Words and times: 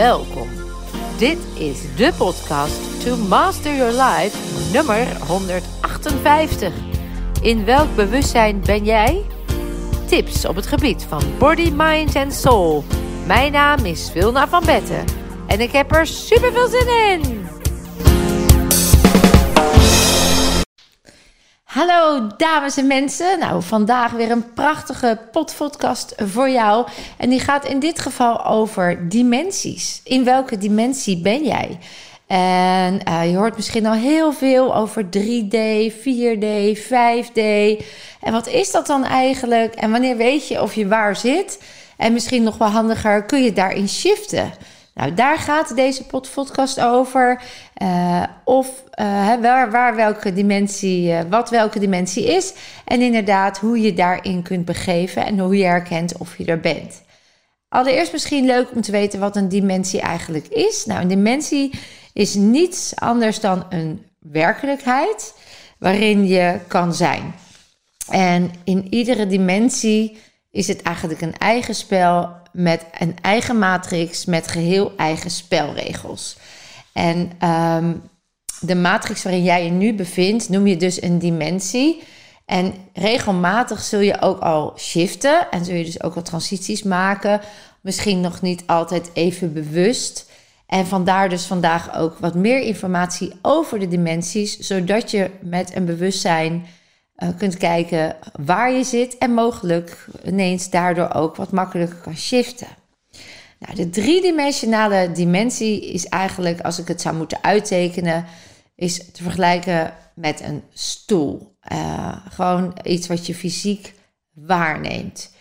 Welkom. 0.00 0.48
Dit 1.18 1.38
is 1.54 1.80
de 1.96 2.12
podcast 2.16 3.04
To 3.04 3.16
Master 3.16 3.76
Your 3.76 3.92
Life 3.92 4.36
nummer 4.72 5.06
158. 5.26 6.72
In 7.42 7.64
welk 7.64 7.94
bewustzijn 7.94 8.60
ben 8.60 8.84
jij? 8.84 9.24
Tips 10.06 10.44
op 10.44 10.56
het 10.56 10.66
gebied 10.66 11.06
van 11.08 11.22
body, 11.38 11.70
mind 11.74 12.14
en 12.14 12.32
soul. 12.32 12.84
Mijn 13.26 13.52
naam 13.52 13.84
is 13.84 14.10
Vilna 14.12 14.48
van 14.48 14.64
Betten 14.64 15.04
en 15.46 15.60
ik 15.60 15.72
heb 15.72 15.94
er 15.94 16.06
super 16.06 16.52
veel 16.52 16.68
zin 16.68 16.88
in. 17.10 17.39
Hallo 21.70 22.26
dames 22.36 22.76
en 22.76 22.86
mensen. 22.86 23.38
Nou, 23.38 23.62
vandaag 23.62 24.12
weer 24.12 24.30
een 24.30 24.52
prachtige 24.52 25.18
podcast 25.32 26.14
voor 26.16 26.48
jou. 26.48 26.86
En 27.16 27.30
die 27.30 27.40
gaat 27.40 27.64
in 27.64 27.78
dit 27.78 28.00
geval 28.00 28.44
over 28.44 29.08
dimensies. 29.08 30.00
In 30.04 30.24
welke 30.24 30.58
dimensie 30.58 31.20
ben 31.20 31.44
jij? 31.44 31.78
En 32.26 33.00
uh, 33.08 33.30
je 33.30 33.36
hoort 33.36 33.56
misschien 33.56 33.86
al 33.86 33.92
heel 33.92 34.32
veel 34.32 34.76
over 34.76 35.04
3D, 35.04 35.92
4D, 35.92 36.78
5D. 36.78 37.42
En 38.20 38.32
wat 38.32 38.46
is 38.46 38.70
dat 38.70 38.86
dan 38.86 39.04
eigenlijk? 39.04 39.74
En 39.74 39.90
wanneer 39.90 40.16
weet 40.16 40.48
je 40.48 40.62
of 40.62 40.74
je 40.74 40.88
waar 40.88 41.16
zit? 41.16 41.62
En 41.96 42.12
misschien 42.12 42.42
nog 42.42 42.58
wel 42.58 42.68
handiger, 42.68 43.24
kun 43.24 43.42
je 43.42 43.52
daarin 43.52 43.88
shiften? 43.88 44.52
Nou, 44.94 45.14
daar 45.14 45.38
gaat 45.38 45.76
deze 45.76 46.06
podcast 46.06 46.80
over. 46.80 47.42
Uh, 47.82 48.22
of 48.44 48.84
uh, 49.00 49.34
waar, 49.40 49.70
waar, 49.70 49.94
welke 49.94 50.32
dimensie, 50.32 51.08
uh, 51.08 51.20
wat 51.28 51.50
welke 51.50 51.78
dimensie 51.78 52.24
is. 52.24 52.54
En 52.84 53.00
inderdaad, 53.00 53.58
hoe 53.58 53.80
je 53.80 53.94
daarin 53.94 54.42
kunt 54.42 54.64
begeven 54.64 55.26
en 55.26 55.38
hoe 55.38 55.56
je 55.56 55.64
herkent 55.64 56.18
of 56.18 56.38
je 56.38 56.44
er 56.44 56.60
bent. 56.60 57.02
Allereerst 57.68 58.12
misschien 58.12 58.44
leuk 58.44 58.70
om 58.74 58.80
te 58.80 58.92
weten 58.92 59.20
wat 59.20 59.36
een 59.36 59.48
dimensie 59.48 60.00
eigenlijk 60.00 60.46
is. 60.46 60.86
Nou, 60.86 61.00
een 61.00 61.08
dimensie 61.08 61.70
is 62.12 62.34
niets 62.34 62.96
anders 62.96 63.40
dan 63.40 63.64
een 63.68 64.06
werkelijkheid 64.18 65.34
waarin 65.78 66.26
je 66.26 66.58
kan 66.68 66.94
zijn. 66.94 67.34
En 68.08 68.50
in 68.64 68.86
iedere 68.94 69.26
dimensie 69.26 70.18
is 70.50 70.68
het 70.68 70.82
eigenlijk 70.82 71.20
een 71.20 71.36
eigen 71.36 71.74
spel 71.74 72.39
met 72.52 72.84
een 72.98 73.16
eigen 73.20 73.58
matrix 73.58 74.24
met 74.24 74.48
geheel 74.48 74.92
eigen 74.96 75.30
spelregels. 75.30 76.36
En 76.92 77.32
ehm, 77.38 77.92
de 78.60 78.74
matrix 78.74 79.22
waarin 79.22 79.42
jij 79.42 79.64
je 79.64 79.70
nu 79.70 79.94
bevindt, 79.94 80.48
noem 80.48 80.66
je 80.66 80.76
dus 80.76 81.02
een 81.02 81.18
dimensie. 81.18 82.02
En 82.44 82.74
regelmatig 82.92 83.82
zul 83.82 84.00
je 84.00 84.20
ook 84.20 84.40
al 84.40 84.72
shiften 84.78 85.50
en 85.50 85.64
zul 85.64 85.74
je 85.74 85.84
dus 85.84 86.02
ook 86.02 86.14
al 86.14 86.22
transities 86.22 86.82
maken. 86.82 87.40
Misschien 87.80 88.20
nog 88.20 88.40
niet 88.40 88.62
altijd 88.66 89.10
even 89.12 89.52
bewust. 89.52 90.30
En 90.66 90.86
vandaar 90.86 91.28
dus 91.28 91.44
vandaag 91.44 91.96
ook 91.96 92.18
wat 92.18 92.34
meer 92.34 92.60
informatie 92.60 93.32
over 93.42 93.78
de 93.78 93.88
dimensies, 93.88 94.58
zodat 94.58 95.10
je 95.10 95.30
met 95.40 95.76
een 95.76 95.84
bewustzijn 95.84 96.66
uh, 97.22 97.28
kunt 97.38 97.56
kijken 97.56 98.16
waar 98.32 98.72
je 98.72 98.84
zit 98.84 99.18
en 99.18 99.34
mogelijk 99.34 100.06
ineens 100.24 100.70
daardoor 100.70 101.12
ook 101.12 101.36
wat 101.36 101.52
makkelijker 101.52 101.98
kan 101.98 102.16
shiften. 102.16 102.68
Nou, 103.58 103.74
de 103.74 103.90
driedimensionale 103.90 105.12
dimensie 105.12 105.92
is 105.92 106.06
eigenlijk, 106.06 106.60
als 106.60 106.78
ik 106.78 106.88
het 106.88 107.00
zou 107.00 107.16
moeten 107.16 107.38
uittekenen, 107.42 108.24
is 108.74 109.10
te 109.12 109.22
vergelijken 109.22 109.94
met 110.14 110.40
een 110.40 110.62
stoel. 110.72 111.56
Uh, 111.72 112.16
gewoon 112.28 112.78
iets 112.82 113.06
wat 113.06 113.26
je 113.26 113.34
fysiek 113.34 113.94
waarneemt. 114.32 115.34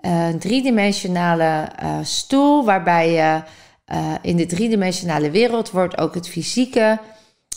Uh, 0.00 0.28
een 0.28 0.38
driedimensionale 0.38 1.68
stoel 2.02 2.64
waarbij 2.64 3.12
je 3.12 3.42
in 4.22 4.36
de 4.36 4.46
driedimensionale 4.46 5.30
wereld 5.30 5.70
wordt 5.70 5.98
ook 5.98 6.14
het 6.14 6.28
fysieke 6.28 6.98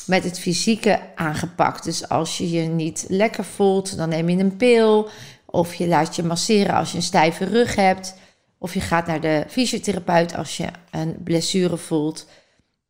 met 0.08 0.24
het 0.24 0.40
fysieke 0.40 1.00
aangepakt. 1.16 1.84
Dus 1.84 2.10
als 2.10 2.38
je 2.38 2.50
je 2.50 2.62
niet 2.62 3.06
lekker 3.08 3.44
voelt, 3.44 3.98
dan 3.98 4.10
neem 4.10 4.30
je 4.30 4.38
een 4.38 4.58
pil. 4.58 5.10
Of 5.46 5.74
je 5.74 5.88
laat 5.88 6.16
je 6.16 6.24
masseren 6.24 6.76
als 6.76 6.92
je 6.92 6.98
een 6.98 7.04
stijve 7.04 7.46
rug 7.46 7.76
hebt. 7.76 8.16
Of 8.58 8.74
je 8.74 8.82
gaat 8.82 9.08
naar 9.08 9.22
de 9.22 9.46
fysiotherapeut 9.48 10.36
als 10.36 10.58
je 10.58 10.68
een 10.92 11.16
blessure 11.24 11.78
voelt. 11.78 12.28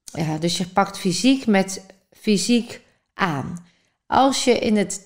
Ja, 0.03 0.38
dus 0.38 0.57
je 0.57 0.67
pakt 0.67 0.97
fysiek 0.97 1.45
met 1.45 1.85
fysiek 2.11 2.81
aan. 3.13 3.66
Als 4.05 4.44
je 4.44 4.59
in 4.59 4.78
het 4.78 5.01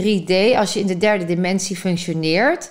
3D, 0.00 0.56
als 0.56 0.72
je 0.72 0.80
in 0.80 0.86
de 0.86 0.96
derde 0.96 1.24
dimensie 1.24 1.76
functioneert, 1.76 2.70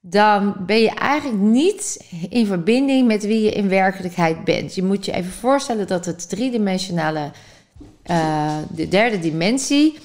dan 0.00 0.54
ben 0.66 0.80
je 0.80 0.90
eigenlijk 0.90 1.40
niet 1.40 2.10
in 2.28 2.46
verbinding 2.46 3.06
met 3.06 3.26
wie 3.26 3.42
je 3.42 3.50
in 3.50 3.68
werkelijkheid 3.68 4.44
bent. 4.44 4.74
Je 4.74 4.82
moet 4.82 5.04
je 5.04 5.12
even 5.12 5.32
voorstellen 5.32 5.86
dat 5.86 6.04
het 6.04 6.28
driedimensionale 6.28 7.30
uh, 8.10 8.56
de 8.70 8.88
derde 8.88 9.18
dimensie 9.18 9.98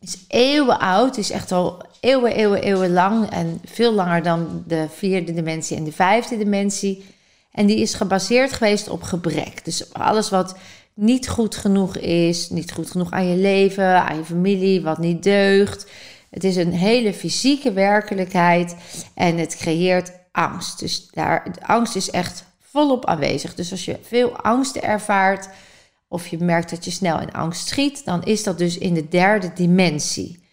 is 0.00 0.18
eeuwen 0.28 0.78
oud, 0.78 1.16
is 1.16 1.30
echt 1.30 1.52
al 1.52 1.82
eeuwen, 2.00 2.32
eeuwen, 2.32 2.62
eeuwen 2.62 2.92
lang 2.92 3.30
en 3.30 3.60
veel 3.64 3.92
langer 3.92 4.22
dan 4.22 4.64
de 4.66 4.86
vierde 4.94 5.34
dimensie 5.34 5.76
en 5.76 5.84
de 5.84 5.92
vijfde 5.92 6.38
dimensie. 6.38 7.04
En 7.52 7.66
die 7.66 7.78
is 7.78 7.94
gebaseerd 7.94 8.52
geweest 8.52 8.88
op 8.88 9.02
gebrek. 9.02 9.64
Dus 9.64 9.92
alles 9.94 10.30
wat 10.30 10.56
niet 10.94 11.28
goed 11.28 11.56
genoeg 11.56 11.96
is, 11.96 12.50
niet 12.50 12.72
goed 12.72 12.90
genoeg 12.90 13.10
aan 13.10 13.26
je 13.26 13.36
leven, 13.36 14.04
aan 14.04 14.16
je 14.16 14.24
familie, 14.24 14.82
wat 14.82 14.98
niet 14.98 15.22
deugt. 15.22 15.90
Het 16.30 16.44
is 16.44 16.56
een 16.56 16.72
hele 16.72 17.14
fysieke 17.14 17.72
werkelijkheid 17.72 18.76
en 19.14 19.38
het 19.38 19.56
creëert 19.56 20.12
angst. 20.32 20.78
Dus 20.78 21.08
daar, 21.10 21.46
angst 21.60 21.96
is 21.96 22.10
echt 22.10 22.44
volop 22.60 23.06
aanwezig. 23.06 23.54
Dus 23.54 23.70
als 23.70 23.84
je 23.84 23.98
veel 24.02 24.36
angst 24.36 24.76
ervaart, 24.76 25.48
of 26.08 26.26
je 26.26 26.38
merkt 26.38 26.70
dat 26.70 26.84
je 26.84 26.90
snel 26.90 27.20
in 27.20 27.32
angst 27.32 27.68
schiet, 27.68 28.04
dan 28.04 28.24
is 28.24 28.42
dat 28.42 28.58
dus 28.58 28.78
in 28.78 28.94
de 28.94 29.08
derde 29.08 29.52
dimensie. 29.54 30.46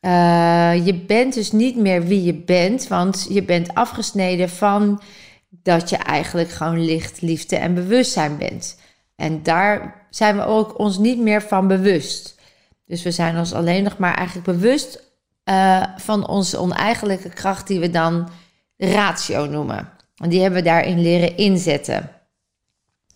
Uh, 0.00 0.86
je 0.86 0.94
bent 0.94 1.34
dus 1.34 1.52
niet 1.52 1.76
meer 1.76 2.04
wie 2.04 2.22
je 2.22 2.34
bent, 2.34 2.88
want 2.88 3.26
je 3.30 3.42
bent 3.42 3.74
afgesneden 3.74 4.48
van 4.48 5.02
dat 5.48 5.90
je 5.90 5.96
eigenlijk 5.96 6.50
gewoon 6.50 6.84
licht, 6.84 7.20
liefde 7.20 7.56
en 7.56 7.74
bewustzijn 7.74 8.38
bent. 8.38 8.78
En 9.16 9.42
daar 9.42 10.06
zijn 10.10 10.36
we 10.36 10.44
ook 10.44 10.78
ons 10.78 10.98
niet 10.98 11.18
meer 11.18 11.42
van 11.42 11.68
bewust. 11.68 12.38
Dus 12.86 13.02
we 13.02 13.10
zijn 13.10 13.38
ons 13.38 13.52
alleen 13.52 13.82
nog 13.82 13.98
maar 13.98 14.14
eigenlijk 14.14 14.46
bewust 14.46 15.02
uh, 15.44 15.82
van 15.96 16.28
onze 16.28 16.58
oneigenlijke 16.58 17.28
kracht, 17.28 17.66
die 17.66 17.80
we 17.80 17.90
dan 17.90 18.28
ratio 18.76 19.46
noemen. 19.46 19.88
En 20.16 20.28
die 20.28 20.40
hebben 20.40 20.58
we 20.62 20.68
daarin 20.68 21.00
leren 21.00 21.36
inzetten. 21.36 22.19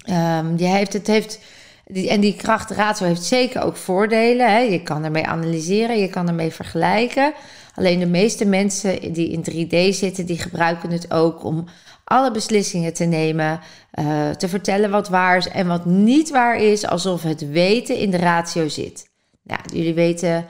Um, 0.05 0.57
die 0.57 0.67
heeft, 0.67 0.93
het 0.93 1.07
heeft, 1.07 1.39
die, 1.87 2.09
en 2.09 2.21
die 2.21 2.37
krachtratio 2.37 3.07
heeft 3.07 3.25
zeker 3.25 3.63
ook 3.63 3.77
voordelen. 3.77 4.51
Hè. 4.51 4.59
Je 4.59 4.83
kan 4.83 5.05
ermee 5.05 5.27
analyseren, 5.27 5.99
je 5.99 6.09
kan 6.09 6.29
ermee 6.29 6.51
vergelijken. 6.53 7.33
Alleen 7.75 7.99
de 7.99 8.07
meeste 8.07 8.45
mensen 8.45 9.13
die 9.13 9.31
in 9.31 9.45
3D 9.51 9.95
zitten, 9.95 10.27
die 10.27 10.39
gebruiken 10.39 10.91
het 10.91 11.13
ook 11.13 11.45
om 11.45 11.65
alle 12.05 12.31
beslissingen 12.31 12.95
te 12.95 13.05
nemen, 13.05 13.61
uh, 13.95 14.31
te 14.31 14.49
vertellen 14.49 14.91
wat 14.91 15.09
waar 15.09 15.37
is 15.37 15.49
en 15.49 15.67
wat 15.67 15.85
niet 15.85 16.31
waar 16.31 16.57
is, 16.57 16.87
alsof 16.87 17.23
het 17.23 17.51
weten 17.51 17.97
in 17.97 18.11
de 18.11 18.17
ratio 18.17 18.69
zit. 18.69 19.09
Nou, 19.43 19.61
jullie 19.73 19.95
weten 19.95 20.47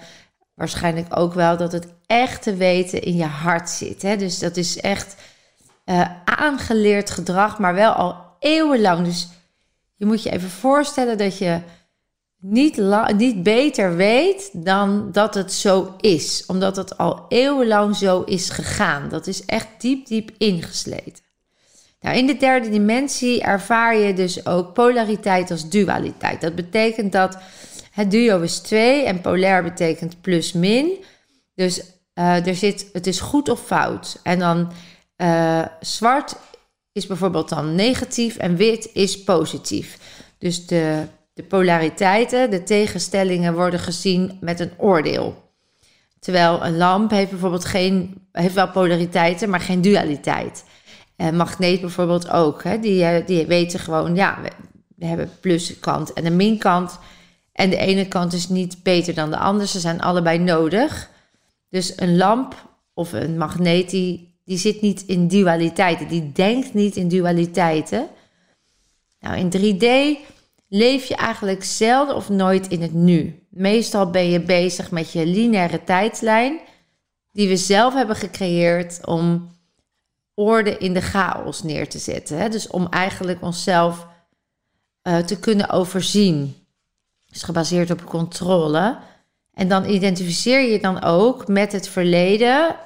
waarschijnlijk 0.55 1.07
ook 1.19 1.35
wel 1.35 1.57
dat 1.57 1.73
het 1.73 1.87
echte 2.07 2.55
weten 2.55 3.03
in 3.03 3.17
je 3.17 3.25
hart 3.25 3.71
zit. 3.71 4.03
Hè? 4.03 4.17
Dus 4.17 4.39
dat 4.39 4.57
is 4.57 4.81
echt 4.81 5.17
uh, 5.85 6.09
aangeleerd 6.25 7.11
gedrag, 7.11 7.59
maar 7.59 7.75
wel 7.75 7.93
al 7.93 8.17
eeuwenlang. 8.39 9.05
Dus 9.05 9.29
je 9.95 10.07
moet 10.07 10.23
je 10.23 10.31
even 10.31 10.51
voorstellen 10.51 11.19
dat 11.19 11.39
je 11.39 11.61
niet, 12.41 12.83
niet 13.17 13.43
beter 13.43 13.97
weet 13.97 14.51
dan 14.53 15.13
dat 15.13 15.35
het 15.35 15.53
zo 15.53 15.95
is. 16.01 16.45
Omdat 16.47 16.77
het 16.77 16.99
al 16.99 17.25
eeuwenlang 17.29 17.97
zo 17.97 18.23
is 18.23 18.51
gegaan. 18.51 19.09
Dat 19.09 19.27
is 19.27 19.45
echt 19.45 19.67
diep, 19.79 20.07
diep 20.07 20.31
ingesleten. 20.39 21.23
Nou, 22.01 22.17
in 22.17 22.27
de 22.27 22.37
derde 22.37 22.71
dimensie 22.71 23.43
ervaar 23.43 23.97
je 23.97 24.15
dus 24.15 24.47
ook 24.47 24.73
polariteit 24.73 25.51
als 25.51 25.69
dualiteit. 25.69 26.41
Dat 26.41 26.55
betekent 26.55 27.13
dat 27.13 27.39
het 27.91 28.11
duo 28.11 28.41
is 28.41 28.59
2 28.59 29.05
en 29.05 29.21
polair 29.21 29.63
betekent 29.63 30.21
plus 30.21 30.53
min. 30.53 31.05
Dus 31.55 31.83
uh, 32.15 32.47
er 32.47 32.55
zit, 32.55 32.89
het 32.93 33.07
is 33.07 33.21
goed 33.21 33.49
of 33.49 33.61
fout. 33.61 34.21
En 34.23 34.39
dan 34.39 34.73
uh, 35.17 35.65
zwart 35.81 36.37
is 36.95 37.07
bijvoorbeeld 37.07 37.49
dan 37.49 37.75
negatief 37.75 38.37
en 38.37 38.57
wit 38.57 38.91
is 38.93 39.25
positief. 39.25 39.99
Dus 40.39 40.67
de, 40.67 41.05
de 41.33 41.43
polariteiten, 41.43 42.51
de 42.51 42.63
tegenstellingen 42.63 43.55
worden 43.55 43.81
gezien 43.81 44.39
met 44.41 44.61
een 44.61 44.73
oordeel. 44.77 45.43
Terwijl 46.19 46.65
een 46.65 46.77
lamp 46.77 47.11
heeft 47.11 47.31
bijvoorbeeld 47.31 47.65
geen, 47.65 48.29
heeft 48.33 48.55
wel 48.55 48.71
polariteiten, 48.71 49.51
maar 49.51 49.61
geen 49.61 49.81
dualiteit. 49.81 50.65
En 51.17 51.37
magneet 51.37 51.81
bijvoorbeeld 51.81 52.31
ook. 52.31 52.63
Hè, 52.63 52.79
die, 52.79 53.05
eh, 53.05 53.27
die 53.27 53.47
weten 53.47 53.81
gewoon, 53.81 54.15
ja, 54.15 54.39
we, 54.97 55.07
hebben 55.07 55.31
pluskant 55.41 56.13
en 56.13 56.27
een 56.27 56.37
minkant. 56.37 56.99
En 57.53 57.71
de 57.71 57.77
ene 57.77 58.09
kant 58.09 58.33
is 58.33 58.49
niet 58.49 58.83
beter 58.83 59.15
dan 59.15 59.31
de 59.31 59.39
andere. 59.39 59.67
Ze 59.67 59.81
zijn 59.81 60.01
allebei 60.01 60.39
nodig. 60.39 61.11
Dus 61.71 61.93
een 61.97 62.17
lamp 62.17 62.77
of 62.93 63.13
een 63.13 63.39
magneet, 63.39 63.91
die 63.91 64.34
die 64.45 64.59
zit 64.59 64.81
niet 64.81 65.03
in 65.07 65.29
dualiteiten. 65.29 66.09
Die 66.09 66.33
denkt 66.33 66.75
niet 66.75 66.97
in 66.97 67.09
dualiteiten. 67.09 68.09
Nou, 69.21 69.37
in 69.37 69.51
3D 69.51 69.87
leef 70.69 71.05
je 71.05 71.17
eigenlijk 71.17 71.65
zelden 71.65 72.17
of 72.17 72.29
nooit 72.29 72.69
in 72.69 72.83
het 72.83 72.93
nu. 72.93 73.47
Meestal 73.49 74.11
ben 74.11 74.31
je 74.31 74.41
bezig 74.41 74.91
met 74.91 75.13
je 75.13 75.27
lineaire 75.27 75.85
tijdslijn, 75.85 76.61
die 77.33 77.49
we 77.49 77.57
zelf 77.57 77.95
hebben 77.95 78.17
gecreëerd 78.17 79.07
om 79.07 79.49
orde 80.35 80.79
in 80.79 80.95
de 80.95 81.01
chaos 81.01 81.63
neer 81.63 81.89
te 81.89 81.99
zetten. 81.99 82.39
Hè? 82.39 82.49
Dus 82.49 82.69
om 82.69 82.87
eigenlijk 82.91 83.43
onszelf 83.43 84.07
uh, 85.03 85.19
te 85.19 85.39
kunnen 85.39 85.71
overzien. 85.71 86.55
Dus 87.27 87.43
gebaseerd 87.43 87.91
op 87.91 88.05
controle. 88.05 88.99
En 89.53 89.69
dan 89.69 89.89
identificeer 89.89 90.61
je 90.61 90.81
dan 90.81 91.03
ook 91.03 91.49
met 91.49 91.73
het 91.73 91.89
verleden 91.89 92.77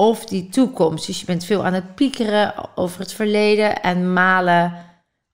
of 0.00 0.24
die 0.24 0.48
toekomst. 0.48 1.06
Dus 1.06 1.20
je 1.20 1.26
bent 1.26 1.44
veel 1.44 1.64
aan 1.64 1.72
het 1.72 1.94
piekeren 1.94 2.54
over 2.74 3.00
het 3.00 3.12
verleden 3.12 3.82
en 3.82 4.12
malen 4.12 4.74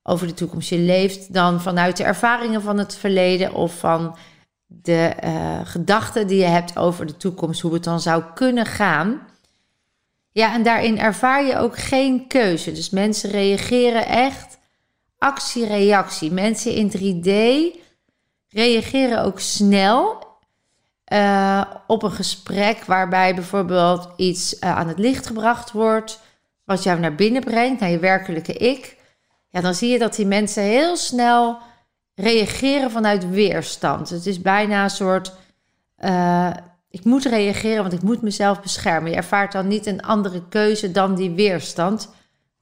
over 0.03 0.27
de 0.27 0.33
toekomst. 0.33 0.69
Je 0.69 0.77
leeft 0.77 1.33
dan 1.33 1.61
vanuit 1.61 1.97
de 1.97 2.03
ervaringen 2.03 2.61
van 2.61 2.77
het 2.77 2.95
verleden 2.95 3.53
of 3.53 3.79
van 3.79 4.17
de 4.65 5.13
uh, 5.23 5.59
gedachten 5.63 6.27
die 6.27 6.37
je 6.37 6.45
hebt 6.45 6.77
over 6.77 7.05
de 7.05 7.17
toekomst, 7.17 7.61
hoe 7.61 7.73
het 7.73 7.83
dan 7.83 7.99
zou 7.99 8.23
kunnen 8.33 8.65
gaan. 8.65 9.27
Ja, 10.31 10.53
en 10.53 10.63
daarin 10.63 10.99
ervaar 10.99 11.45
je 11.45 11.57
ook 11.57 11.77
geen 11.77 12.27
keuze. 12.27 12.71
Dus 12.71 12.89
mensen 12.89 13.29
reageren 13.29 14.07
echt 14.07 14.57
actie-reactie. 15.17 16.31
Mensen 16.31 16.73
in 16.73 16.91
3D 16.91 17.29
reageren 18.47 19.23
ook 19.23 19.39
snel 19.39 20.26
uh, 21.13 21.61
op 21.87 22.03
een 22.03 22.11
gesprek 22.11 22.85
waarbij 22.85 23.35
bijvoorbeeld 23.35 24.09
iets 24.15 24.53
uh, 24.53 24.77
aan 24.77 24.87
het 24.87 24.99
licht 24.99 25.27
gebracht 25.27 25.71
wordt, 25.71 26.19
wat 26.63 26.83
jou 26.83 26.99
naar 26.99 27.15
binnen 27.15 27.43
brengt, 27.43 27.79
naar 27.79 27.89
je 27.89 27.99
werkelijke 27.99 28.53
ik. 28.53 28.97
Ja, 29.49 29.61
dan 29.61 29.73
zie 29.73 29.89
je 29.89 29.99
dat 29.99 30.15
die 30.15 30.25
mensen 30.25 30.63
heel 30.63 30.97
snel 30.97 31.57
reageren 32.15 32.91
vanuit 32.91 33.29
weerstand. 33.29 34.09
Het 34.09 34.25
is 34.25 34.41
bijna 34.41 34.83
een 34.83 34.89
soort. 34.89 35.33
Uh, 35.99 36.53
ik 36.89 37.03
moet 37.03 37.25
reageren, 37.25 37.81
want 37.81 37.93
ik 37.93 38.01
moet 38.01 38.21
mezelf 38.21 38.61
beschermen. 38.61 39.11
Je 39.11 39.17
ervaart 39.17 39.51
dan 39.51 39.67
niet 39.67 39.85
een 39.85 40.01
andere 40.01 40.47
keuze 40.47 40.91
dan 40.91 41.15
die 41.15 41.31
weerstand. 41.31 42.09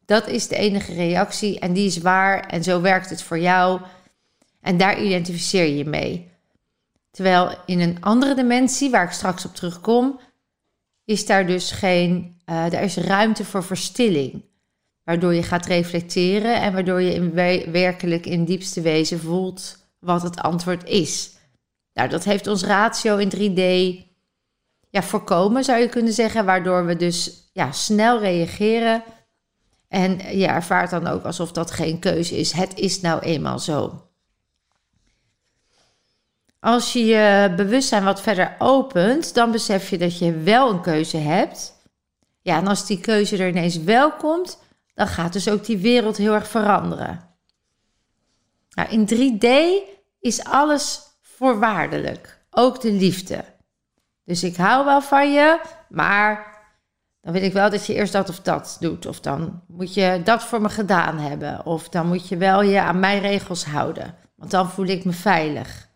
Dat 0.06 0.27
is 0.27 0.48
de 0.48 0.56
enige 0.56 0.94
reactie 0.94 1.59
en 1.59 1.74
die 1.74 1.86
is 1.86 1.98
waar 1.98 2.39
en 2.39 2.63
zo 2.63 2.81
werkt 2.81 3.09
het 3.09 3.24
voor 3.24 3.39
jou. 3.39 3.81
En 4.62 4.77
daar 4.77 5.01
identificeer 5.01 5.63
je 5.63 5.77
je 5.77 5.86
mee. 5.86 6.33
Terwijl 7.15 7.57
in 7.65 7.79
een 7.79 7.97
andere 8.01 8.35
dimensie, 8.35 8.89
waar 8.89 9.03
ik 9.03 9.12
straks 9.12 9.45
op 9.45 9.56
terugkom, 9.56 10.19
is 11.06 11.25
daar 11.25 11.47
dus 11.47 11.71
geen, 11.71 12.41
uh, 12.45 12.69
daar 12.69 12.83
is 12.83 12.97
ruimte 12.97 13.45
voor 13.45 13.63
verstilling. 13.63 14.44
Waardoor 15.03 15.33
je 15.33 15.44
gaat 15.44 15.65
reflecteren 15.65 16.62
en 16.62 16.73
waardoor 16.73 17.01
je 17.01 17.13
in 17.13 17.33
werkelijk 17.71 18.25
in 18.25 18.45
diepste 18.45 18.81
wezen 18.81 19.19
voelt 19.19 19.77
wat 20.00 20.21
het 20.21 20.39
antwoord 20.39 20.83
is. 20.83 21.31
Nou, 21.94 22.09
dat 22.09 22.23
heeft 22.23 22.47
ons 22.47 22.63
ratio 22.63 23.17
in 23.17 23.31
3D 23.35 23.62
ja, 24.89 25.03
voorkomen, 25.03 25.63
zou 25.63 25.79
je 25.79 25.89
kunnen 25.89 26.13
zeggen, 26.13 26.45
waardoor 26.45 26.85
we 26.85 26.95
dus 26.95 27.50
ja, 27.53 27.71
snel 27.71 28.19
reageren. 28.19 29.03
En 29.88 30.38
je 30.38 30.45
ervaart 30.47 30.89
dan 30.89 31.07
ook 31.07 31.23
alsof 31.23 31.51
dat 31.51 31.71
geen 31.71 32.00
keuze 32.00 32.38
is. 32.38 32.51
Het 32.51 32.79
is 32.79 33.01
nou 33.01 33.21
eenmaal 33.21 33.59
zo. 33.59 34.06
Als 36.65 36.94
je 36.94 37.06
je 37.06 37.53
bewustzijn 37.56 38.03
wat 38.03 38.21
verder 38.21 38.56
opent, 38.59 39.33
dan 39.33 39.51
besef 39.51 39.89
je 39.89 39.97
dat 39.97 40.17
je 40.17 40.31
wel 40.31 40.69
een 40.69 40.81
keuze 40.81 41.17
hebt. 41.17 41.73
Ja, 42.41 42.57
en 42.57 42.67
als 42.67 42.85
die 42.85 43.00
keuze 43.00 43.38
er 43.38 43.47
ineens 43.47 43.77
wel 43.77 44.12
komt, 44.12 44.59
dan 44.94 45.07
gaat 45.07 45.33
dus 45.33 45.50
ook 45.50 45.65
die 45.65 45.77
wereld 45.77 46.17
heel 46.17 46.33
erg 46.33 46.47
veranderen. 46.47 47.29
Nou, 48.69 48.89
in 48.89 49.07
3D 49.07 49.47
is 50.19 50.44
alles 50.44 51.01
voorwaardelijk, 51.21 52.45
ook 52.50 52.81
de 52.81 52.91
liefde. 52.91 53.44
Dus 54.23 54.44
ik 54.44 54.56
hou 54.56 54.85
wel 54.85 55.01
van 55.01 55.33
je, 55.33 55.59
maar 55.89 56.57
dan 57.21 57.33
wil 57.33 57.44
ik 57.44 57.53
wel 57.53 57.69
dat 57.69 57.85
je 57.85 57.94
eerst 57.94 58.13
dat 58.13 58.29
of 58.29 58.39
dat 58.39 58.77
doet. 58.79 59.06
Of 59.06 59.19
dan 59.19 59.63
moet 59.67 59.94
je 59.94 60.21
dat 60.23 60.44
voor 60.44 60.62
me 60.62 60.69
gedaan 60.69 61.17
hebben. 61.17 61.65
Of 61.65 61.89
dan 61.89 62.07
moet 62.07 62.27
je 62.27 62.38
wel 62.38 62.62
je 62.62 62.81
aan 62.81 63.00
mijn 63.00 63.19
regels 63.19 63.65
houden, 63.65 64.15
want 64.35 64.51
dan 64.51 64.69
voel 64.69 64.85
ik 64.85 65.06
me 65.06 65.13
veilig. 65.13 65.94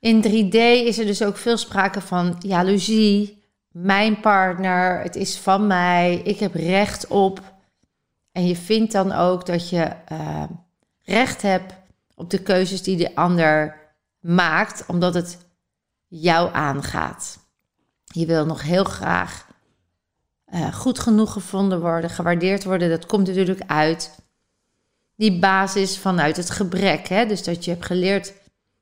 In 0.00 0.22
3D 0.22 0.54
is 0.86 0.98
er 0.98 1.06
dus 1.06 1.22
ook 1.22 1.36
veel 1.36 1.56
sprake 1.56 2.00
van 2.00 2.36
jaloezie. 2.38 3.42
Mijn 3.70 4.20
partner, 4.20 5.00
het 5.02 5.16
is 5.16 5.38
van 5.38 5.66
mij, 5.66 6.20
ik 6.24 6.38
heb 6.38 6.54
recht 6.54 7.06
op. 7.06 7.42
En 8.32 8.46
je 8.46 8.56
vindt 8.56 8.92
dan 8.92 9.12
ook 9.12 9.46
dat 9.46 9.68
je 9.68 9.92
uh, 10.12 10.42
recht 11.02 11.42
hebt 11.42 11.74
op 12.14 12.30
de 12.30 12.42
keuzes 12.42 12.82
die 12.82 12.96
de 12.96 13.14
ander 13.14 13.76
maakt, 14.20 14.84
omdat 14.86 15.14
het 15.14 15.38
jou 16.06 16.52
aangaat. 16.52 17.38
Je 18.04 18.26
wil 18.26 18.46
nog 18.46 18.62
heel 18.62 18.84
graag 18.84 19.46
uh, 20.54 20.74
goed 20.74 20.98
genoeg 20.98 21.32
gevonden 21.32 21.80
worden, 21.80 22.10
gewaardeerd 22.10 22.64
worden. 22.64 22.88
Dat 22.90 23.06
komt 23.06 23.26
natuurlijk 23.26 23.62
uit 23.66 24.18
die 25.16 25.38
basis 25.38 25.98
vanuit 25.98 26.36
het 26.36 26.50
gebrek. 26.50 27.08
Hè? 27.08 27.26
Dus 27.26 27.44
dat 27.44 27.64
je 27.64 27.70
hebt 27.70 27.84
geleerd 27.84 28.32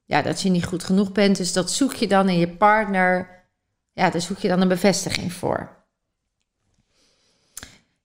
ja, 0.07 0.23
dat 0.23 0.41
je 0.41 0.51
niet 0.51 0.65
goed 0.65 0.85
genoeg 0.85 1.13
bent. 1.13 1.37
Dus 1.37 1.53
dat 1.53 1.71
zoek 1.71 1.95
je 1.95 2.07
dan 2.07 2.29
in 2.29 2.39
je 2.39 2.49
partner. 2.49 3.45
Ja, 3.93 4.11
daar 4.11 4.21
zoek 4.21 4.39
je 4.39 4.49
dan 4.49 4.61
een 4.61 4.69
bevestiging 4.69 5.33
voor. 5.33 5.75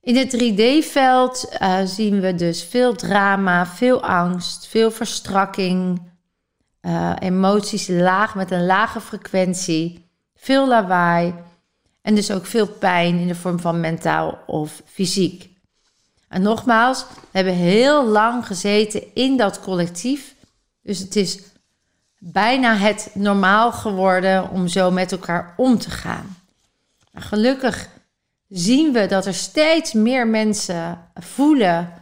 In 0.02 0.16
het 0.16 0.36
3D-veld 0.36 1.50
uh, 1.54 1.80
eh, 1.80 1.88
zien 1.88 2.20
we 2.20 2.36
dus 2.36 2.64
veel 2.64 2.96
drama, 2.96 3.66
veel 3.66 4.04
angst, 4.04 4.68
veel 4.68 4.92
verstrakking, 4.92 6.02
uh, 6.82 7.14
emoties 7.20 7.88
laag 7.88 8.36
met 8.36 8.52
een 8.52 8.66
lage 8.66 9.02
frequentie, 9.02 10.10
veel 10.36 10.68
lawaai 10.68 11.34
en 12.02 12.16
dus 12.16 12.32
ook 12.32 12.46
veel 12.46 12.68
pijn 12.68 13.20
in 13.20 13.28
de 13.28 13.36
vorm 13.36 13.60
van 13.60 13.80
mentaal 13.80 14.40
of 14.46 14.82
fysiek. 14.86 15.50
En 16.28 16.42
nogmaals, 16.42 17.06
we 17.10 17.38
hebben 17.38 17.54
heel 17.54 18.08
lang 18.08 18.46
gezeten 18.46 19.04
in 19.14 19.38
dat 19.38 19.60
collectief. 19.60 20.36
Dus 20.82 21.00
het 21.00 21.16
is 21.16 21.40
bijna 22.24 22.76
het 22.76 23.12
normaal 23.14 23.72
geworden 23.72 24.50
om 24.50 24.68
zo 24.68 24.92
met 24.92 25.12
elkaar 25.12 25.54
om 25.58 25.78
te 25.78 25.90
gaan. 25.90 26.38
Nou, 27.12 27.26
gelukkig 27.26 27.88
zien 28.48 28.94
we 28.94 29.06
dat 29.06 29.26
er 29.26 29.34
steeds 29.34 29.94
meer 29.94 30.28
mensen 30.28 31.08
voelen 31.14 31.94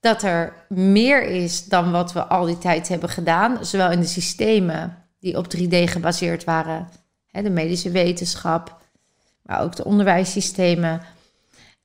dat 0.00 0.22
er 0.22 0.52
meer 0.68 1.22
is 1.22 1.64
dan 1.64 1.90
wat 1.90 2.12
we 2.12 2.24
al 2.24 2.44
die 2.44 2.58
tijd 2.58 2.88
hebben 2.88 3.08
gedaan, 3.08 3.64
zowel 3.64 3.90
in 3.90 4.00
de 4.00 4.06
systemen 4.06 5.04
die 5.20 5.36
op 5.36 5.46
3D 5.56 5.84
gebaseerd 5.84 6.44
waren, 6.44 6.88
de 7.30 7.50
medische 7.50 7.90
wetenschap, 7.90 8.76
maar 9.42 9.60
ook 9.60 9.76
de 9.76 9.84
onderwijssystemen, 9.84 11.02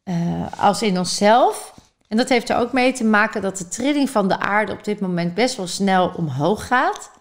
uh, 0.04 0.46
als 0.58 0.82
in 0.82 0.98
onszelf. 0.98 1.74
En 2.08 2.18
dat 2.18 2.30
heeft 2.30 2.50
er 2.50 2.58
ook 2.58 2.74
mee 2.74 2.94
te 2.94 3.04
maken 3.04 3.42
dat 3.42 3.58
de 3.58 3.68
trilling 3.68 4.10
van 4.10 4.28
de 4.28 4.40
aarde 4.40 4.72
op 4.72 4.84
dit 4.84 5.00
moment 5.00 5.34
best 5.34 5.56
wel 5.56 5.68
snel 5.68 6.12
omhoog 6.16 6.68
gaat. 6.68 7.12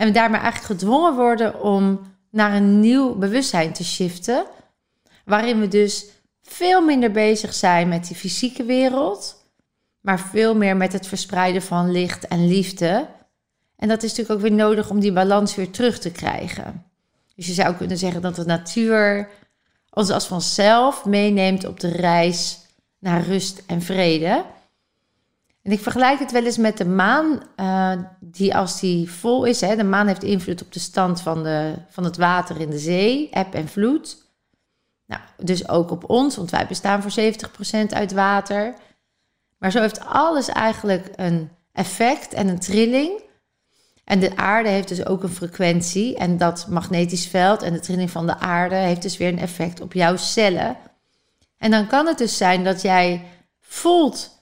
En 0.00 0.06
we 0.06 0.12
daarmee 0.12 0.40
eigenlijk 0.40 0.80
gedwongen 0.80 1.14
worden 1.14 1.60
om 1.60 2.00
naar 2.30 2.54
een 2.54 2.80
nieuw 2.80 3.14
bewustzijn 3.14 3.72
te 3.72 3.84
shiften. 3.84 4.46
Waarin 5.24 5.60
we 5.60 5.68
dus 5.68 6.06
veel 6.42 6.80
minder 6.80 7.10
bezig 7.10 7.54
zijn 7.54 7.88
met 7.88 8.06
die 8.06 8.16
fysieke 8.16 8.64
wereld, 8.64 9.44
maar 10.00 10.20
veel 10.20 10.56
meer 10.56 10.76
met 10.76 10.92
het 10.92 11.06
verspreiden 11.06 11.62
van 11.62 11.90
licht 11.90 12.28
en 12.28 12.46
liefde. 12.48 13.06
En 13.76 13.88
dat 13.88 14.02
is 14.02 14.10
natuurlijk 14.10 14.30
ook 14.30 14.48
weer 14.48 14.58
nodig 14.58 14.90
om 14.90 15.00
die 15.00 15.12
balans 15.12 15.54
weer 15.54 15.70
terug 15.70 15.98
te 15.98 16.10
krijgen. 16.10 16.84
Dus 17.34 17.46
je 17.46 17.52
zou 17.52 17.74
kunnen 17.74 17.98
zeggen 17.98 18.22
dat 18.22 18.36
de 18.36 18.44
natuur 18.44 19.28
ons 19.90 20.10
als 20.10 20.26
vanzelf 20.26 21.04
meeneemt 21.04 21.64
op 21.64 21.80
de 21.80 21.90
reis 21.90 22.58
naar 22.98 23.22
rust 23.22 23.62
en 23.66 23.82
vrede. 23.82 24.44
En 25.62 25.72
ik 25.72 25.80
vergelijk 25.80 26.18
het 26.18 26.32
wel 26.32 26.44
eens 26.44 26.56
met 26.56 26.76
de 26.76 26.84
maan, 26.84 27.42
uh, 27.56 27.92
die 28.20 28.56
als 28.56 28.80
die 28.80 29.10
vol 29.10 29.44
is, 29.44 29.60
hè, 29.60 29.76
de 29.76 29.84
maan 29.84 30.06
heeft 30.06 30.22
invloed 30.22 30.62
op 30.62 30.72
de 30.72 30.78
stand 30.78 31.20
van, 31.20 31.42
de, 31.42 31.74
van 31.88 32.04
het 32.04 32.16
water 32.16 32.60
in 32.60 32.70
de 32.70 32.78
zee, 32.78 33.30
eb 33.30 33.54
en 33.54 33.68
vloed. 33.68 34.28
Nou, 35.06 35.22
dus 35.36 35.68
ook 35.68 35.90
op 35.90 36.10
ons, 36.10 36.36
want 36.36 36.50
wij 36.50 36.66
bestaan 36.66 37.02
voor 37.02 37.22
70% 37.88 37.92
uit 37.92 38.12
water. 38.12 38.74
Maar 39.58 39.70
zo 39.70 39.80
heeft 39.80 40.04
alles 40.04 40.48
eigenlijk 40.48 41.08
een 41.16 41.50
effect 41.72 42.32
en 42.32 42.48
een 42.48 42.58
trilling. 42.58 43.22
En 44.04 44.20
de 44.20 44.36
aarde 44.36 44.68
heeft 44.68 44.88
dus 44.88 45.06
ook 45.06 45.22
een 45.22 45.28
frequentie. 45.28 46.16
En 46.16 46.36
dat 46.36 46.66
magnetisch 46.68 47.26
veld 47.26 47.62
en 47.62 47.72
de 47.72 47.80
trilling 47.80 48.10
van 48.10 48.26
de 48.26 48.38
aarde 48.38 48.74
heeft 48.74 49.02
dus 49.02 49.16
weer 49.16 49.28
een 49.28 49.38
effect 49.38 49.80
op 49.80 49.92
jouw 49.92 50.16
cellen. 50.16 50.76
En 51.56 51.70
dan 51.70 51.86
kan 51.86 52.06
het 52.06 52.18
dus 52.18 52.36
zijn 52.36 52.64
dat 52.64 52.82
jij 52.82 53.24
voelt 53.60 54.39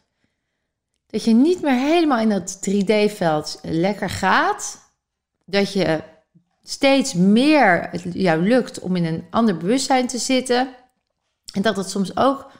dat 1.11 1.25
je 1.25 1.35
niet 1.35 1.62
meer 1.62 1.79
helemaal 1.79 2.19
in 2.19 2.29
dat 2.29 2.59
3D-veld 2.71 3.59
lekker 3.62 4.11
gaat. 4.11 4.91
Dat 5.45 5.73
je 5.73 6.03
steeds 6.62 7.15
meer 7.15 7.88
het 7.91 8.05
jou 8.12 8.43
lukt 8.43 8.79
om 8.79 8.97
in 8.97 9.05
een 9.05 9.27
ander 9.31 9.57
bewustzijn 9.57 10.07
te 10.07 10.19
zitten. 10.19 10.69
En 11.53 11.62
dat 11.62 11.77
het 11.77 11.91
soms 11.91 12.17
ook 12.17 12.50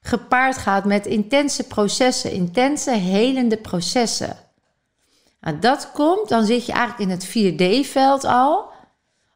gepaard 0.00 0.56
gaat 0.56 0.84
met 0.84 1.06
intense 1.06 1.66
processen, 1.66 2.32
intense 2.32 2.90
helende 2.90 3.56
processen. 3.56 4.36
Nou, 5.40 5.58
dat 5.58 5.90
komt, 5.92 6.28
dan 6.28 6.44
zit 6.44 6.66
je 6.66 6.72
eigenlijk 6.72 7.10
in 7.10 7.16
het 7.16 7.28
4D-veld 7.28 8.24
al, 8.24 8.70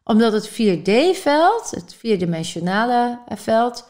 omdat 0.03 0.33
het 0.33 0.49
4D-veld, 0.49 1.71
het 1.71 1.93
vierdimensionale 1.93 3.19
veld, 3.35 3.87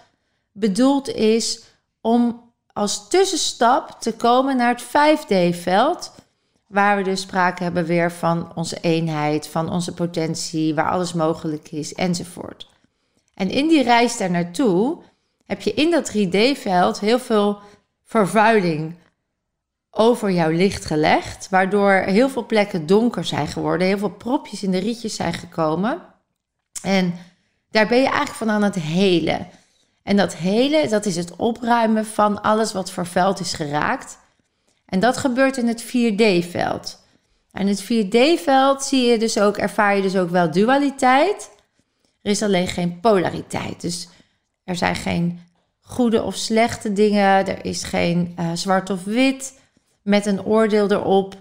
bedoeld 0.52 1.08
is 1.08 1.64
om 2.02 2.49
als 2.80 3.08
tussenstap 3.08 3.96
te 4.00 4.14
komen 4.14 4.58
naar 4.58 4.76
het 4.76 4.84
5D-veld, 4.84 6.12
waar 6.68 6.98
we 6.98 7.04
dus 7.04 7.22
sprake 7.22 7.64
hebben 7.64 7.86
weer 7.86 8.12
van 8.12 8.52
onze 8.56 8.78
eenheid, 8.82 9.48
van 9.48 9.72
onze 9.72 9.94
potentie, 9.94 10.76
waar 10.76 10.90
alles 10.90 11.14
mogelijk 11.14 11.72
is 11.72 11.94
enzovoort. 11.94 12.70
En 13.34 13.50
in 13.50 13.68
die 13.68 13.84
reis 13.84 14.18
daar 14.18 14.32
naartoe 14.32 14.98
heb 15.46 15.62
je 15.62 15.74
in 15.74 15.92
dat 15.92 16.12
3D-veld 16.18 17.00
heel 17.00 17.20
veel 17.20 17.60
vervuiling 18.04 18.96
over 19.92 20.32
jouw 20.32 20.52
licht 20.52 20.86
gelegd, 20.86 21.50
waardoor 21.50 21.92
heel 21.92 22.30
veel 22.30 22.46
plekken 22.46 22.86
donker 22.86 23.26
zijn 23.26 23.48
geworden, 23.48 23.88
heel 23.88 23.98
veel 23.98 24.10
propjes 24.10 24.64
in 24.64 24.72
de 24.72 24.78
rietjes 24.78 25.16
zijn 25.16 25.34
gekomen. 25.34 26.02
En 26.82 27.14
daar 27.72 27.88
ben 27.88 27.98
je 27.98 28.08
eigenlijk 28.08 28.36
van 28.36 28.50
aan 28.50 28.64
het 28.64 28.76
helen. 28.76 29.48
En 30.10 30.18
dat 30.18 30.36
hele, 30.36 30.88
dat 30.88 31.06
is 31.06 31.16
het 31.16 31.36
opruimen 31.36 32.06
van 32.06 32.42
alles 32.42 32.74
wat 32.74 32.92
vervuild 32.92 33.40
is 33.40 33.54
geraakt. 33.54 34.18
En 34.86 35.00
dat 35.00 35.18
gebeurt 35.18 35.58
in 35.58 35.68
het 35.68 35.84
4D-veld. 35.84 37.04
En 37.52 37.68
in 37.68 37.68
het 37.68 37.84
4D-veld 37.84 38.84
zie 38.84 39.06
je 39.06 39.18
dus 39.18 39.40
ook, 39.40 39.58
ervaar 39.58 39.96
je 39.96 40.02
dus 40.02 40.16
ook 40.16 40.30
wel 40.30 40.52
dualiteit. 40.52 41.50
Er 42.22 42.32
is 42.32 42.42
alleen 42.42 42.68
geen 42.68 43.00
polariteit. 43.00 43.82
Dus 43.82 44.08
er 44.64 44.76
zijn 44.76 44.96
geen 44.96 45.40
goede 45.82 46.24
of 46.24 46.36
slechte 46.36 46.94
dingen. 46.94 47.48
Er 47.48 47.66
is 47.66 47.84
geen 47.84 48.36
uh, 48.40 48.52
zwart 48.54 48.90
of 48.90 49.04
wit 49.04 49.54
met 50.02 50.26
een 50.26 50.46
oordeel 50.46 50.92
erop. 50.92 51.36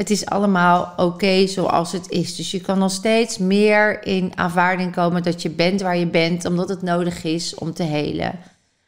Het 0.00 0.10
is 0.10 0.26
allemaal 0.26 0.92
oké 0.96 1.46
zoals 1.46 1.92
het 1.92 2.10
is. 2.10 2.36
Dus 2.36 2.50
je 2.50 2.60
kan 2.60 2.78
nog 2.78 2.90
steeds 2.90 3.38
meer 3.38 4.04
in 4.04 4.32
aanvaarding 4.34 4.92
komen 4.92 5.22
dat 5.22 5.42
je 5.42 5.50
bent 5.50 5.80
waar 5.80 5.96
je 5.96 6.06
bent, 6.06 6.44
omdat 6.44 6.68
het 6.68 6.82
nodig 6.82 7.24
is 7.24 7.54
om 7.54 7.74
te 7.74 7.82
helen. 7.82 8.38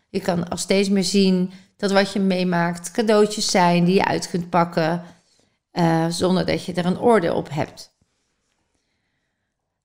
Je 0.08 0.20
kan 0.20 0.48
al 0.48 0.56
steeds 0.56 0.88
meer 0.88 1.04
zien 1.04 1.52
dat 1.76 1.92
wat 1.92 2.12
je 2.12 2.20
meemaakt 2.20 2.90
cadeautjes 2.90 3.50
zijn 3.50 3.84
die 3.84 3.94
je 3.94 4.04
uit 4.04 4.30
kunt 4.30 4.50
pakken, 4.50 5.02
uh, 5.72 6.06
zonder 6.08 6.46
dat 6.46 6.64
je 6.64 6.72
er 6.72 6.86
een 6.86 7.00
oordeel 7.00 7.34
op 7.34 7.48
hebt. 7.50 7.90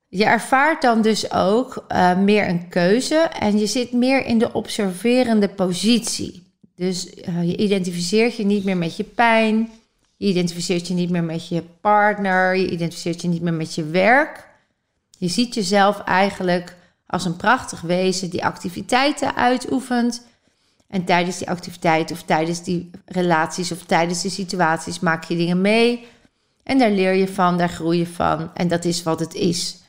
Je 0.08 0.26
ervaart 0.26 0.82
dan 0.82 1.02
dus 1.02 1.32
ook 1.32 1.86
uh, 1.90 2.18
meer 2.18 2.48
een 2.48 2.68
keuze 2.68 3.16
en 3.16 3.60
je 3.60 3.68
zit 3.68 3.92
meer 3.92 4.26
in 4.26 4.38
de 4.38 4.54
observerende 4.54 5.50
positie. 5.50 6.54
Dus 6.76 7.14
uh, 7.14 7.44
je 7.44 7.58
identificeert 7.58 8.36
je 8.36 8.46
niet 8.46 8.64
meer 8.64 8.78
met 8.78 8.98
je 8.98 9.04
pijn, 9.04 9.70
je 10.18 10.28
identificeert 10.28 10.88
je 10.88 10.94
niet 10.94 11.10
meer 11.10 11.24
met 11.24 11.48
je 11.48 11.64
partner, 11.82 12.56
je 12.56 12.70
identificeert 12.70 13.22
je 13.22 13.28
niet 13.28 13.42
meer 13.42 13.54
met 13.54 13.76
je 13.76 13.84
werk. 13.84 14.48
Je 15.18 15.28
ziet 15.28 15.54
jezelf 15.54 16.00
eigenlijk 16.00 16.76
als 17.08 17.26
een 17.26 17.36
prachtig 17.36 17.82
wezen 17.82 18.30
die 18.30 18.46
activiteiten 18.46 19.36
uitoefent. 19.36 20.26
En 20.88 21.06
tijdens 21.06 21.38
die 21.38 21.50
activiteiten 21.50 22.16
of 22.16 22.24
tijdens 22.24 22.64
die 22.64 22.90
relaties 23.06 23.72
of 23.72 23.84
tijdens 23.84 24.22
die 24.22 24.32
situaties 24.32 25.00
maak 25.00 25.24
je 25.24 25.36
dingen 25.36 25.62
mee. 25.62 26.08
En 26.64 26.78
daar 26.78 26.92
leer 26.92 27.14
je 27.14 27.28
van, 27.28 27.58
daar 27.58 27.70
groei 27.70 27.98
je 27.98 28.08
van. 28.08 28.54
En 28.54 28.68
dat 28.68 28.86
is 28.86 29.04
wat 29.04 29.20
het 29.20 29.34
is. 29.34 29.82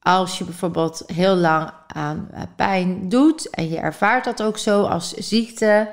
Als 0.00 0.38
je 0.38 0.44
bijvoorbeeld 0.44 1.02
heel 1.06 1.36
lang 1.36 1.70
aan 1.86 2.28
eh, 2.32 2.42
pijn 2.56 3.08
doet 3.08 3.50
en 3.50 3.68
je 3.68 3.78
ervaart 3.78 4.24
dat 4.24 4.42
ook 4.42 4.58
zo 4.58 4.82
als 4.82 5.14
ziekte, 5.14 5.90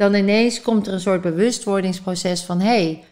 dan 0.00 0.14
ineens 0.14 0.60
komt 0.60 0.86
er 0.86 0.92
een 0.92 1.00
soort 1.00 1.20
bewustwordingsproces 1.20 2.42
van 2.42 2.60
hé, 2.60 2.66
hey, 2.66 3.04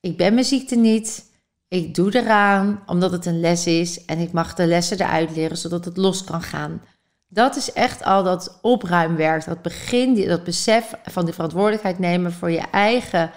ik 0.00 0.16
ben 0.16 0.34
mijn 0.34 0.46
ziekte 0.46 0.76
niet, 0.76 1.24
ik 1.68 1.94
doe 1.94 2.16
eraan 2.16 2.82
omdat 2.86 3.12
het 3.12 3.26
een 3.26 3.40
les 3.40 3.66
is 3.66 4.04
en 4.04 4.18
ik 4.18 4.32
mag 4.32 4.54
de 4.54 4.66
lessen 4.66 5.00
eruit 5.00 5.36
leren 5.36 5.56
zodat 5.56 5.84
het 5.84 5.96
los 5.96 6.24
kan 6.24 6.42
gaan. 6.42 6.82
Dat 7.28 7.56
is 7.56 7.72
echt 7.72 8.04
al 8.04 8.22
dat 8.22 8.58
opruimwerk, 8.62 9.44
dat 9.44 9.62
begin, 9.62 10.28
dat 10.28 10.44
besef 10.44 10.92
van 11.04 11.26
de 11.26 11.32
verantwoordelijkheid 11.32 11.98
nemen 11.98 12.32
voor 12.32 12.50
je 12.50 12.64
eigen 12.70 13.30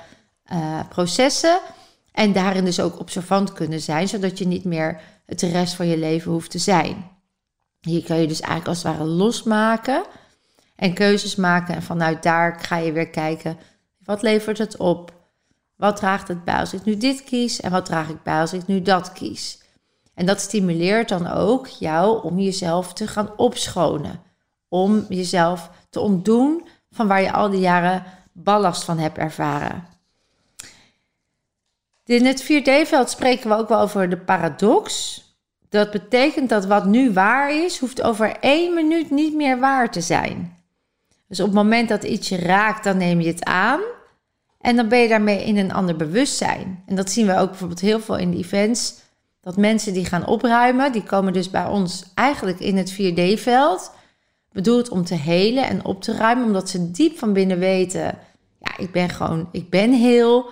uh, 0.54 0.80
processen 0.90 1.60
en 2.12 2.34
daarin 2.34 2.66
dus 2.66 2.80
ook 2.80 3.00
observant 3.00 3.54
kunnen 3.54 3.82
zijn, 3.82 4.08
zodat 4.08 4.38
je 4.38 4.48
niet 4.48 4.64
meer 4.64 5.02
het 5.26 5.42
rest 5.42 5.74
van 5.74 5.88
je 5.88 5.98
leven 5.98 6.32
hoeft 6.32 6.52
te 6.52 6.60
zijn. 6.60 7.10
Hier 7.80 8.04
kan 8.04 8.18
je 8.18 8.28
dus 8.28 8.42
eigenlijk 8.42 8.70
als 8.70 8.84
het 8.84 8.98
ware 8.98 9.10
losmaken 9.10 10.04
en 10.78 10.94
keuzes 10.94 11.36
maken. 11.36 11.76
En 11.76 11.84
vanuit 11.84 12.24
daar 12.24 12.60
ga 12.60 12.78
je 12.78 12.92
weer 12.92 13.10
kijken, 13.10 13.58
wat 14.04 14.22
levert 14.22 14.58
het 14.58 14.78
op? 14.78 15.14
Wat 15.76 15.96
draagt 15.96 16.28
het 16.28 16.44
bij 16.44 16.60
als 16.60 16.74
ik 16.74 16.84
nu 16.84 16.98
dit 16.98 17.24
kies? 17.24 17.60
En 17.60 17.72
wat 17.72 17.86
draag 17.86 18.10
ik 18.10 18.24
bij 18.24 18.40
als 18.40 18.54
ik 18.54 18.68
nu 18.68 18.82
dat 18.82 19.14
kies? 19.14 19.62
En 20.14 20.26
dat 20.26 20.42
stimuleert 20.42 21.10
dan 21.10 21.28
ook 21.28 21.68
jou 21.68 22.24
om 22.24 22.40
jezelf 22.40 22.94
te 22.94 23.08
gaan 23.08 23.38
opschonen. 23.38 24.22
Om 24.68 25.06
jezelf 25.10 25.70
te 25.90 26.00
ontdoen 26.00 26.68
van 26.92 27.08
waar 27.08 27.22
je 27.22 27.32
al 27.32 27.50
die 27.50 27.60
jaren 27.60 28.04
ballast 28.32 28.84
van 28.84 28.98
hebt 28.98 29.18
ervaren. 29.18 29.88
In 32.06 32.26
het 32.26 32.44
4D-veld 32.44 33.10
spreken 33.10 33.50
we 33.50 33.56
ook 33.56 33.70
wel 33.70 33.80
over 33.80 34.10
de 34.10 34.18
paradox. 34.18 35.22
Dat 35.70 35.92
betekent 35.92 36.50
dat 36.50 36.66
wat 36.66 36.86
nu 36.86 37.14
waar 37.14 37.52
is, 37.52 37.80
hoeft 37.80 38.02
over 38.02 38.38
één 38.40 38.74
minuut 38.74 39.12
niet 39.12 39.34
meer 39.34 39.60
waar 39.60 39.92
te 39.92 40.02
zijn. 40.02 40.57
Dus 41.28 41.40
op 41.40 41.46
het 41.46 41.56
moment 41.56 41.90
dat 41.90 42.04
iets 42.04 42.30
je 42.30 42.38
raakt, 42.38 42.84
dan 42.84 42.98
neem 42.98 43.22
je 43.22 43.28
het 43.28 43.44
aan. 43.44 43.80
En 44.62 44.76
dan 44.76 44.88
ben 44.88 45.00
je 45.00 45.08
daarmee 45.08 45.44
in 45.44 45.58
een 45.58 45.74
ander 45.74 45.96
bewustzijn. 45.96 46.84
En 46.86 46.96
dat 46.96 47.12
zien 47.12 47.28
we 47.28 47.38
ook 47.38 47.50
bijvoorbeeld 47.50 47.80
heel 47.80 48.00
veel 48.00 48.18
in 48.18 48.32
de 48.32 48.38
events. 48.38 48.96
Dat 49.42 49.58
mensen 49.58 49.94
die 49.94 50.06
gaan 50.06 50.28
opruimen, 50.28 50.92
die 50.92 51.04
komen 51.04 51.34
dus 51.34 51.50
bij 51.50 51.66
ons 51.66 52.04
eigenlijk 52.14 52.60
in 52.60 52.78
het 52.78 52.94
4D-veld. 52.94 53.92
Bedoeld 54.52 54.90
om 54.90 55.06
te 55.06 55.16
helen 55.16 55.68
en 55.68 55.86
op 55.86 56.02
te 56.02 56.16
ruimen, 56.16 56.46
omdat 56.46 56.70
ze 56.70 56.92
diep 56.92 57.18
van 57.18 57.34
binnen 57.34 57.60
weten: 57.60 58.18
ja, 58.60 58.78
ik 58.78 58.92
ben 58.92 59.10
gewoon, 59.10 59.50
ik 59.52 59.70
ben 59.70 59.94
heel. 59.94 60.50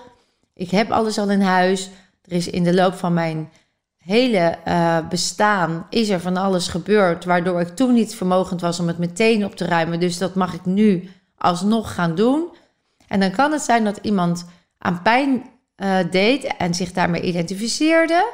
Ik 0.53 0.72
heb 0.72 0.91
alles 0.91 1.17
al 1.17 1.29
in 1.29 1.41
huis. 1.41 1.89
Er 2.22 2.32
is 2.32 2.48
in 2.48 2.63
de 2.63 2.74
loop 2.74 2.94
van 2.94 3.13
mijn 3.13 3.50
hele 4.05 4.57
uh, 4.67 4.97
bestaan 5.09 5.85
is 5.89 6.09
er 6.09 6.19
van 6.19 6.38
alles 6.38 6.67
gebeurd, 6.67 7.25
waardoor 7.25 7.62
ik 7.62 7.75
toen 7.75 7.93
niet 7.93 8.15
vermogend 8.15 8.62
was 8.62 8.79
om 8.79 8.88
het 8.88 8.97
meteen 8.97 9.45
op 9.45 9.55
te 9.55 9.65
ruimen. 9.65 10.00
Dus 10.00 10.17
dat 10.17 10.35
mag 10.35 10.53
ik 10.53 10.65
nu 10.65 11.09
alsnog 11.38 11.93
gaan 11.93 12.15
doen. 12.15 12.47
En 13.07 13.19
dan 13.19 13.31
kan 13.31 13.51
het 13.51 13.62
zijn 13.62 13.83
dat 13.83 14.00
iemand 14.01 14.45
aan 14.77 15.01
pijn 15.01 15.43
uh, 15.77 15.97
deed 16.12 16.43
en 16.57 16.74
zich 16.74 16.91
daarmee 16.91 17.21
identificeerde. 17.21 18.31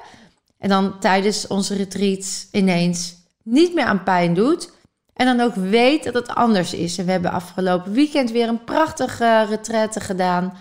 En 0.57 0.69
dan 0.69 0.99
tijdens 0.99 1.47
onze 1.47 1.75
retreats 1.75 2.47
ineens 2.51 3.15
niet 3.43 3.73
meer 3.73 3.85
aan 3.85 4.03
pijn 4.03 4.33
doet. 4.33 4.71
En 5.13 5.25
dan 5.25 5.39
ook 5.39 5.55
weet 5.55 6.03
dat 6.03 6.13
het 6.13 6.35
anders 6.35 6.73
is. 6.73 6.97
En 6.97 7.05
we 7.05 7.11
hebben 7.11 7.31
afgelopen 7.31 7.91
weekend 7.91 8.31
weer 8.31 8.47
een 8.47 8.63
prachtige 8.63 9.45
retraite 9.49 9.99
gedaan. 9.99 10.53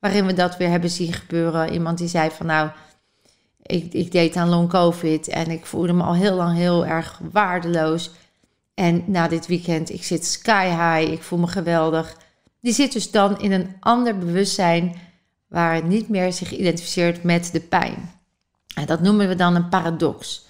Waarin 0.00 0.26
we 0.26 0.32
dat 0.32 0.56
weer 0.56 0.70
hebben 0.70 0.90
zien 0.90 1.12
gebeuren. 1.12 1.72
Iemand 1.72 1.98
die 1.98 2.08
zei 2.08 2.30
van 2.30 2.46
nou, 2.46 2.70
ik, 3.68 3.92
ik 3.92 4.12
deed 4.12 4.36
aan 4.36 4.48
long 4.48 4.68
covid 4.68 5.28
en 5.28 5.50
ik 5.50 5.66
voelde 5.66 5.92
me 5.92 6.02
al 6.02 6.14
heel 6.14 6.34
lang 6.34 6.56
heel 6.56 6.86
erg 6.86 7.20
waardeloos. 7.32 8.10
En 8.74 9.04
na 9.06 9.28
dit 9.28 9.46
weekend, 9.46 9.90
ik 9.90 10.04
zit 10.04 10.26
sky 10.26 10.66
high, 10.66 11.12
ik 11.12 11.22
voel 11.22 11.38
me 11.38 11.46
geweldig. 11.46 12.16
Die 12.60 12.72
zit 12.72 12.92
dus 12.92 13.10
dan 13.10 13.40
in 13.40 13.52
een 13.52 13.76
ander 13.80 14.18
bewustzijn 14.18 14.96
waar 15.48 15.74
het 15.74 15.84
niet 15.84 16.08
meer 16.08 16.32
zich 16.32 16.52
identificeert 16.52 17.22
met 17.22 17.52
de 17.52 17.60
pijn. 17.60 18.10
En 18.74 18.86
dat 18.86 19.00
noemen 19.00 19.28
we 19.28 19.34
dan 19.34 19.54
een 19.54 19.68
paradox. 19.68 20.46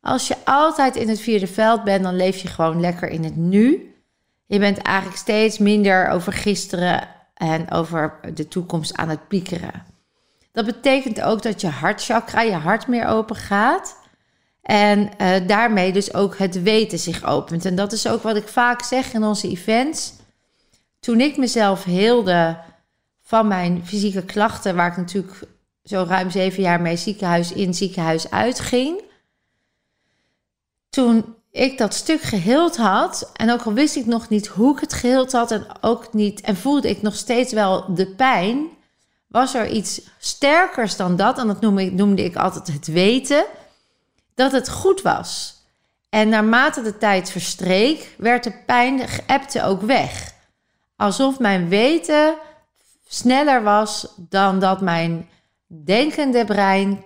Als 0.00 0.28
je 0.28 0.36
altijd 0.44 0.96
in 0.96 1.08
het 1.08 1.20
vierde 1.20 1.46
veld 1.46 1.84
bent, 1.84 2.02
dan 2.02 2.16
leef 2.16 2.36
je 2.36 2.48
gewoon 2.48 2.80
lekker 2.80 3.08
in 3.08 3.24
het 3.24 3.36
nu. 3.36 3.94
Je 4.46 4.58
bent 4.58 4.78
eigenlijk 4.78 5.18
steeds 5.18 5.58
minder 5.58 6.08
over 6.08 6.32
gisteren 6.32 7.08
en 7.34 7.70
over 7.70 8.18
de 8.34 8.48
toekomst 8.48 8.96
aan 8.96 9.08
het 9.08 9.28
piekeren. 9.28 9.89
Dat 10.52 10.64
betekent 10.64 11.20
ook 11.20 11.42
dat 11.42 11.60
je 11.60 11.68
hartchakra, 11.68 12.40
je 12.40 12.52
hart 12.52 12.86
meer 12.86 13.06
open 13.06 13.36
gaat. 13.36 13.96
En 14.62 15.10
uh, 15.20 15.46
daarmee 15.46 15.92
dus 15.92 16.14
ook 16.14 16.38
het 16.38 16.62
weten 16.62 16.98
zich 16.98 17.24
opent. 17.24 17.64
En 17.64 17.74
dat 17.74 17.92
is 17.92 18.08
ook 18.08 18.22
wat 18.22 18.36
ik 18.36 18.48
vaak 18.48 18.82
zeg 18.82 19.12
in 19.12 19.24
onze 19.24 19.48
events. 19.48 20.12
Toen 21.00 21.20
ik 21.20 21.36
mezelf 21.36 21.84
heelde 21.84 22.58
van 23.22 23.48
mijn 23.48 23.86
fysieke 23.86 24.24
klachten, 24.24 24.76
waar 24.76 24.90
ik 24.90 24.96
natuurlijk 24.96 25.40
zo 25.84 26.04
ruim 26.08 26.30
zeven 26.30 26.62
jaar 26.62 26.80
mee 26.80 26.96
ziekenhuis 26.96 27.52
in, 27.52 27.74
ziekenhuis 27.74 28.30
uitging. 28.30 29.02
Toen 30.90 31.34
ik 31.50 31.78
dat 31.78 31.94
stuk 31.94 32.20
geheeld 32.20 32.76
had, 32.76 33.30
en 33.36 33.50
ook 33.50 33.62
al 33.62 33.72
wist 33.72 33.96
ik 33.96 34.06
nog 34.06 34.28
niet 34.28 34.46
hoe 34.46 34.74
ik 34.74 34.80
het 34.80 34.92
geheeld 34.92 35.32
had, 35.32 35.50
en 35.50 35.66
ook 35.80 36.12
niet, 36.12 36.40
en 36.40 36.56
voelde 36.56 36.88
ik 36.88 37.02
nog 37.02 37.14
steeds 37.14 37.52
wel 37.52 37.94
de 37.94 38.06
pijn, 38.06 38.68
was 39.30 39.54
er 39.54 39.68
iets 39.68 40.00
sterkers 40.18 40.96
dan 40.96 41.16
dat, 41.16 41.38
en 41.38 41.46
dat 41.46 41.60
noemde 41.60 41.84
ik, 41.84 41.92
noemde 41.92 42.24
ik 42.24 42.36
altijd 42.36 42.66
het 42.66 42.86
weten, 42.86 43.44
dat 44.34 44.52
het 44.52 44.68
goed 44.68 45.02
was. 45.02 45.58
En 46.08 46.28
naarmate 46.28 46.82
de 46.82 46.98
tijd 46.98 47.30
verstreek, 47.30 48.14
werd 48.18 48.44
de 48.44 48.52
pijn 48.66 49.08
geëpte 49.08 49.64
ook 49.64 49.82
weg. 49.82 50.34
Alsof 50.96 51.38
mijn 51.38 51.68
weten 51.68 52.34
sneller 53.08 53.62
was 53.62 54.14
dan 54.16 54.58
dat 54.58 54.80
mijn 54.80 55.28
denkende 55.66 56.44
brein 56.44 57.04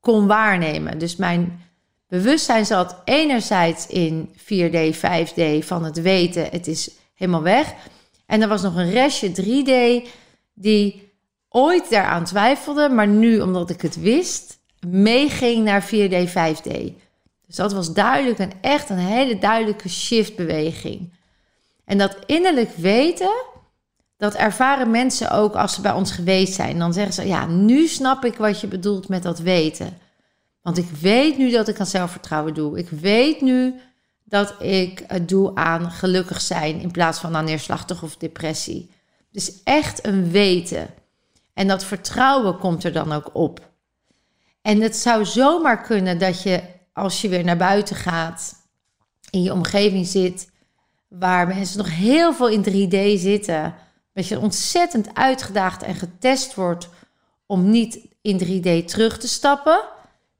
kon 0.00 0.26
waarnemen. 0.26 0.98
Dus 0.98 1.16
mijn 1.16 1.64
bewustzijn 2.08 2.66
zat 2.66 2.96
enerzijds 3.04 3.86
in 3.86 4.34
4D, 4.38 4.96
5D 4.96 5.64
van 5.64 5.84
het 5.84 6.00
weten, 6.00 6.48
het 6.50 6.66
is 6.66 6.90
helemaal 7.14 7.42
weg. 7.42 7.74
En 8.26 8.42
er 8.42 8.48
was 8.48 8.62
nog 8.62 8.76
een 8.76 8.90
restje 8.90 9.30
3D 9.30 10.08
die 10.54 11.05
ooit 11.56 11.90
daaraan 11.90 12.24
twijfelde, 12.24 12.88
maar 12.88 13.08
nu, 13.08 13.40
omdat 13.40 13.70
ik 13.70 13.80
het 13.82 14.00
wist, 14.00 14.58
meeging 14.86 15.64
naar 15.64 15.84
4D, 15.86 16.28
5D. 16.28 16.92
Dus 17.46 17.56
dat 17.56 17.72
was 17.72 17.92
duidelijk 17.92 18.38
en 18.38 18.52
echt 18.60 18.90
een 18.90 18.98
hele 18.98 19.38
duidelijke 19.38 19.88
shiftbeweging. 19.88 21.12
En 21.84 21.98
dat 21.98 22.16
innerlijk 22.26 22.76
weten, 22.76 23.30
dat 24.16 24.34
ervaren 24.34 24.90
mensen 24.90 25.30
ook 25.30 25.54
als 25.54 25.74
ze 25.74 25.80
bij 25.80 25.92
ons 25.92 26.12
geweest 26.12 26.54
zijn. 26.54 26.78
Dan 26.78 26.92
zeggen 26.92 27.12
ze, 27.12 27.26
ja, 27.26 27.46
nu 27.46 27.86
snap 27.86 28.24
ik 28.24 28.36
wat 28.36 28.60
je 28.60 28.66
bedoelt 28.66 29.08
met 29.08 29.22
dat 29.22 29.38
weten. 29.38 29.98
Want 30.62 30.78
ik 30.78 30.88
weet 31.00 31.38
nu 31.38 31.50
dat 31.50 31.68
ik 31.68 31.80
aan 31.80 31.86
zelfvertrouwen 31.86 32.54
doe. 32.54 32.78
Ik 32.78 32.88
weet 32.88 33.40
nu 33.40 33.74
dat 34.24 34.54
ik 34.62 35.04
het 35.06 35.28
doe 35.28 35.54
aan 35.54 35.90
gelukkig 35.90 36.40
zijn 36.40 36.80
in 36.80 36.90
plaats 36.90 37.18
van 37.18 37.36
aan 37.36 37.44
neerslachtig 37.44 38.02
of 38.02 38.16
depressie. 38.16 38.90
Dus 39.30 39.62
echt 39.64 40.06
een 40.06 40.30
weten. 40.30 40.88
En 41.56 41.68
dat 41.68 41.84
vertrouwen 41.84 42.58
komt 42.58 42.84
er 42.84 42.92
dan 42.92 43.12
ook 43.12 43.30
op. 43.32 43.70
En 44.62 44.80
het 44.80 44.96
zou 44.96 45.24
zomaar 45.24 45.82
kunnen 45.82 46.18
dat 46.18 46.42
je, 46.42 46.62
als 46.92 47.20
je 47.20 47.28
weer 47.28 47.44
naar 47.44 47.56
buiten 47.56 47.96
gaat, 47.96 48.54
in 49.30 49.42
je 49.42 49.52
omgeving 49.52 50.06
zit, 50.06 50.50
waar 51.08 51.46
mensen 51.46 51.78
nog 51.78 51.90
heel 51.90 52.34
veel 52.34 52.48
in 52.48 52.64
3D 52.64 53.20
zitten, 53.20 53.74
dat 54.12 54.28
je 54.28 54.38
ontzettend 54.38 55.14
uitgedaagd 55.14 55.82
en 55.82 55.94
getest 55.94 56.54
wordt 56.54 56.88
om 57.46 57.70
niet 57.70 57.98
in 58.22 58.38
3D 58.44 58.84
terug 58.84 59.18
te 59.18 59.28
stappen, 59.28 59.80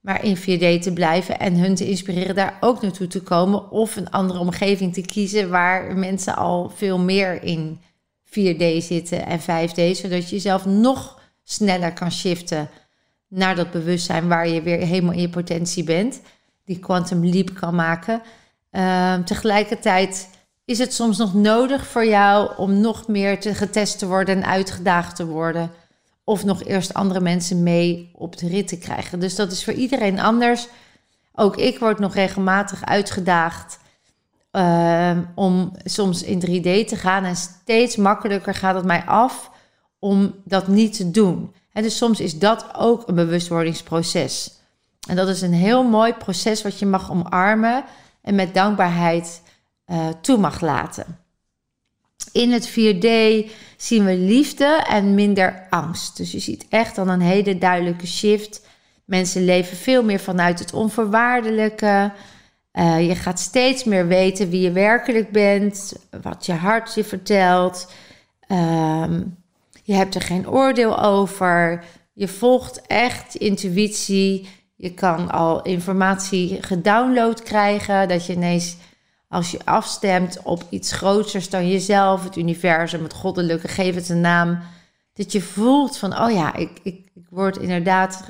maar 0.01 0.25
in 0.25 0.37
4D 0.37 0.83
te 0.83 0.91
blijven 0.95 1.39
en 1.39 1.55
hun 1.55 1.75
te 1.75 1.89
inspireren 1.89 2.35
daar 2.35 2.57
ook 2.61 2.83
naartoe 2.83 3.07
te 3.07 3.23
komen 3.23 3.71
of 3.71 3.97
een 3.97 4.11
andere 4.11 4.39
omgeving 4.39 4.95
te 4.95 5.01
kiezen 5.01 5.51
waar 5.51 5.97
mensen 5.97 6.37
al 6.37 6.71
veel 6.75 6.99
meer 6.99 7.43
in 7.43 7.81
4D 8.39 8.85
zitten 8.85 9.27
en 9.27 9.41
5D, 9.41 9.97
zodat 9.97 10.29
je 10.29 10.35
jezelf 10.37 10.65
nog 10.65 11.21
sneller 11.43 11.93
kan 11.93 12.13
shiften 12.13 12.69
naar 13.29 13.55
dat 13.55 13.71
bewustzijn 13.71 14.29
waar 14.29 14.49
je 14.49 14.63
weer 14.63 14.79
helemaal 14.79 15.13
in 15.13 15.21
je 15.21 15.29
potentie 15.29 15.85
bent, 15.85 16.21
die 16.65 16.79
quantum 16.79 17.27
leap 17.27 17.55
kan 17.55 17.75
maken. 17.75 18.23
Uh, 18.73 19.15
tegelijkertijd 19.15 20.29
is 20.65 20.79
het 20.79 20.95
soms 20.95 21.19
nog 21.19 21.35
nodig 21.35 21.87
voor 21.87 22.07
jou 22.07 22.57
om 22.57 22.81
nog 22.81 23.09
meer 23.09 23.41
te 23.41 23.55
getest 23.55 23.99
te 23.99 24.07
worden 24.07 24.37
en 24.37 24.47
uitgedaagd 24.47 25.17
te 25.17 25.27
worden. 25.27 25.71
Of 26.25 26.45
nog 26.45 26.65
eerst 26.65 26.95
andere 26.95 27.21
mensen 27.21 27.63
mee 27.63 28.11
op 28.15 28.37
de 28.37 28.49
rit 28.49 28.69
te 28.69 28.79
krijgen. 28.79 29.21
Dus 29.21 29.35
dat 29.35 29.53
is 29.53 29.65
voor 29.65 29.73
iedereen 29.73 30.21
anders. 30.21 30.69
Ook 31.35 31.57
ik 31.57 31.79
word 31.79 31.99
nog 31.99 32.15
regelmatig 32.15 32.85
uitgedaagd 32.85 33.79
uh, 34.57 35.19
om 35.35 35.73
soms 35.85 36.23
in 36.23 36.41
3D 36.41 36.89
te 36.89 36.97
gaan. 36.97 37.25
En 37.25 37.37
steeds 37.37 37.97
makkelijker 37.97 38.55
gaat 38.55 38.75
het 38.75 38.85
mij 38.85 39.05
af 39.05 39.51
om 39.99 40.35
dat 40.45 40.69
niet 40.69 40.97
te 40.97 41.11
doen. 41.11 41.55
En 41.73 41.83
dus 41.83 41.97
soms 41.97 42.21
is 42.21 42.39
dat 42.39 42.67
ook 42.77 43.09
een 43.09 43.15
bewustwordingsproces. 43.15 44.55
En 45.09 45.17
dat 45.17 45.29
is 45.29 45.41
een 45.41 45.53
heel 45.53 45.83
mooi 45.83 46.13
proces 46.13 46.63
wat 46.63 46.79
je 46.79 46.87
mag 46.87 47.11
omarmen 47.11 47.85
en 48.23 48.35
met 48.35 48.55
dankbaarheid 48.55 49.43
uh, 49.87 50.09
toe 50.21 50.39
mag 50.39 50.61
laten. 50.61 51.19
In 52.33 52.53
het 52.53 52.71
4D 52.71 53.09
zien 53.77 54.05
we 54.05 54.17
liefde 54.17 54.85
en 54.89 55.15
minder 55.15 55.67
angst. 55.71 56.17
Dus 56.17 56.33
je 56.33 56.39
ziet 56.39 56.67
echt 56.69 56.95
dan 56.95 57.09
een 57.09 57.21
hele 57.21 57.59
duidelijke 57.59 58.07
shift. 58.07 58.61
Mensen 59.05 59.45
leven 59.45 59.77
veel 59.77 60.03
meer 60.03 60.21
vanuit 60.21 60.59
het 60.59 60.73
onvoorwaardelijke. 60.73 62.13
Uh, 62.79 63.07
je 63.09 63.15
gaat 63.15 63.41
steeds 63.41 63.85
meer 63.85 64.07
weten 64.07 64.51
wie 64.51 64.61
je 64.61 64.73
werkelijk 64.73 65.31
bent, 65.31 65.93
wat 66.23 66.47
je 66.47 66.53
hart 66.53 66.95
je 66.95 67.05
vertelt. 67.05 67.93
Um, 68.49 69.37
je 69.83 69.95
hebt 69.95 70.15
er 70.15 70.21
geen 70.21 70.49
oordeel 70.49 71.03
over. 71.03 71.85
Je 72.13 72.29
volgt 72.29 72.87
echt 72.87 73.35
intuïtie. 73.35 74.49
Je 74.75 74.95
kan 74.95 75.31
al 75.31 75.63
informatie 75.63 76.63
gedownload 76.63 77.43
krijgen. 77.43 78.09
Dat 78.09 78.27
je 78.27 78.33
ineens, 78.33 78.77
als 79.29 79.51
je 79.51 79.59
afstemt 79.65 80.43
op 80.43 80.65
iets 80.71 80.93
groters 80.93 81.51
dan 81.51 81.69
jezelf, 81.69 82.25
het 82.25 82.37
universum, 82.37 83.03
het 83.03 83.15
goddelijke, 83.15 83.69
geef 83.69 83.95
het 83.95 84.09
een 84.09 84.21
naam. 84.21 84.59
Dat 85.13 85.33
je 85.33 85.41
voelt 85.41 85.97
van, 85.99 86.21
oh 86.21 86.31
ja, 86.31 86.55
ik, 86.55 86.71
ik, 86.83 87.09
ik 87.15 87.27
word 87.31 87.57
inderdaad 87.57 88.25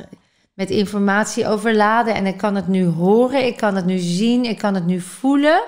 met 0.57 0.71
informatie 0.71 1.47
overladen 1.47 2.15
en 2.15 2.27
ik 2.27 2.37
kan 2.37 2.55
het 2.55 2.69
nu 2.69 2.87
horen, 2.87 3.47
ik 3.47 3.57
kan 3.57 3.77
het 3.77 3.87
nu 3.87 3.99
zien, 3.99 4.45
ik 4.45 4.59
kan 4.59 4.75
het 4.75 4.87
nu 4.87 5.01
voelen. 5.01 5.63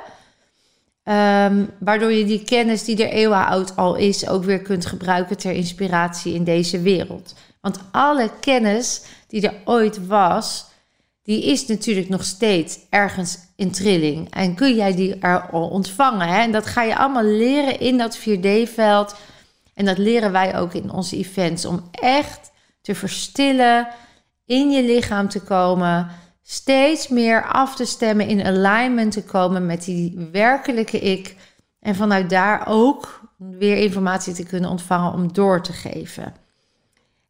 Um, 1.04 1.70
waardoor 1.78 2.12
je 2.12 2.24
die 2.24 2.44
kennis 2.44 2.84
die 2.84 3.04
er 3.04 3.12
eeuwen 3.12 3.46
oud 3.46 3.76
al 3.76 3.94
is, 3.94 4.28
ook 4.28 4.44
weer 4.44 4.62
kunt 4.62 4.86
gebruiken 4.86 5.36
ter 5.36 5.52
inspiratie 5.52 6.34
in 6.34 6.44
deze 6.44 6.80
wereld. 6.80 7.34
Want 7.60 7.78
alle 7.90 8.30
kennis 8.40 9.02
die 9.26 9.48
er 9.48 9.54
ooit 9.64 10.06
was, 10.06 10.66
die 11.22 11.44
is 11.44 11.66
natuurlijk 11.66 12.08
nog 12.08 12.24
steeds 12.24 12.78
ergens 12.90 13.38
in 13.56 13.70
trilling. 13.70 14.34
En 14.34 14.54
kun 14.54 14.74
jij 14.74 14.94
die 14.94 15.18
er 15.18 15.50
al 15.50 15.68
ontvangen? 15.68 16.28
Hè? 16.28 16.40
En 16.40 16.52
dat 16.52 16.66
ga 16.66 16.82
je 16.82 16.96
allemaal 16.96 17.24
leren 17.24 17.80
in 17.80 17.98
dat 17.98 18.18
4D-veld. 18.18 19.14
En 19.74 19.84
dat 19.84 19.98
leren 19.98 20.32
wij 20.32 20.58
ook 20.58 20.74
in 20.74 20.90
onze 20.90 21.16
events. 21.16 21.64
Om 21.64 21.88
echt 21.90 22.50
te 22.80 22.94
verstillen, 22.94 23.88
in 24.48 24.70
je 24.70 24.82
lichaam 24.82 25.28
te 25.28 25.40
komen 25.40 26.08
steeds 26.42 27.08
meer 27.08 27.46
af 27.46 27.76
te 27.76 27.84
stemmen, 27.84 28.28
in 28.28 28.46
alignment 28.46 29.12
te 29.12 29.22
komen 29.22 29.66
met 29.66 29.84
die 29.84 30.28
werkelijke 30.32 30.98
ik. 30.98 31.36
En 31.80 31.94
vanuit 31.94 32.30
daar 32.30 32.64
ook 32.66 33.20
weer 33.36 33.76
informatie 33.76 34.34
te 34.34 34.42
kunnen 34.42 34.70
ontvangen 34.70 35.12
om 35.12 35.32
door 35.32 35.62
te 35.62 35.72
geven. 35.72 36.34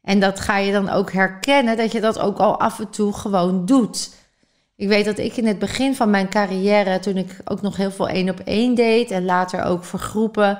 En 0.02 0.20
dat 0.20 0.40
ga 0.40 0.56
je 0.56 0.72
dan 0.72 0.88
ook 0.88 1.12
herkennen 1.12 1.76
dat 1.76 1.92
je 1.92 2.00
dat 2.00 2.18
ook 2.18 2.38
al 2.38 2.60
af 2.60 2.78
en 2.78 2.90
toe 2.90 3.12
gewoon 3.12 3.66
doet. 3.66 4.14
Ik 4.76 4.88
weet 4.88 5.04
dat 5.04 5.18
ik 5.18 5.36
in 5.36 5.46
het 5.46 5.58
begin 5.58 5.96
van 5.96 6.10
mijn 6.10 6.28
carrière, 6.28 6.98
toen 6.98 7.16
ik 7.16 7.36
ook 7.44 7.62
nog 7.62 7.76
heel 7.76 7.90
veel 7.90 8.08
één 8.08 8.30
op 8.30 8.40
één 8.40 8.74
deed 8.74 9.10
en 9.10 9.24
later 9.24 9.62
ook 9.62 9.84
voor 9.84 9.98
groepen, 9.98 10.58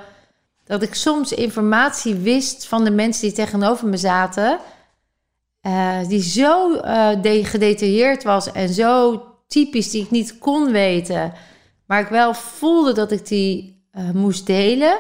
dat 0.65 0.83
ik 0.83 0.95
soms 0.95 1.33
informatie 1.33 2.15
wist 2.15 2.67
van 2.67 2.85
de 2.85 2.91
mensen 2.91 3.23
die 3.23 3.33
tegenover 3.33 3.89
me 3.89 3.97
zaten 3.97 4.59
uh, 5.69 6.09
die 6.09 6.23
zo 6.23 6.73
uh, 6.73 7.45
gedetailleerd 7.45 8.23
was 8.23 8.53
en 8.53 8.69
zo 8.69 9.23
typisch 9.47 9.91
die 9.91 10.03
ik 10.03 10.11
niet 10.11 10.39
kon 10.39 10.73
weten. 10.73 11.33
Maar 11.87 12.01
ik 12.01 12.09
wel 12.09 12.35
voelde 12.35 12.93
dat 12.93 13.11
ik 13.11 13.27
die 13.27 13.83
uh, 13.93 14.11
moest 14.11 14.47
delen. 14.47 14.99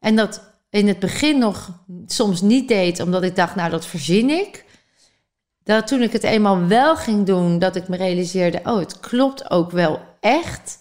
En 0.00 0.16
dat 0.16 0.54
in 0.70 0.88
het 0.88 0.98
begin 0.98 1.38
nog 1.38 1.70
soms 2.06 2.40
niet 2.40 2.68
deed, 2.68 3.00
omdat 3.00 3.22
ik 3.22 3.36
dacht, 3.36 3.54
nou 3.54 3.70
dat 3.70 3.86
verzin 3.86 4.30
ik. 4.30 4.64
Dat 5.62 5.86
toen 5.86 6.02
ik 6.02 6.12
het 6.12 6.22
eenmaal 6.22 6.66
wel 6.66 6.96
ging 6.96 7.26
doen, 7.26 7.58
dat 7.58 7.76
ik 7.76 7.88
me 7.88 7.96
realiseerde, 7.96 8.60
oh 8.64 8.78
het 8.78 9.00
klopt 9.00 9.50
ook 9.50 9.70
wel 9.70 10.00
echt. 10.20 10.78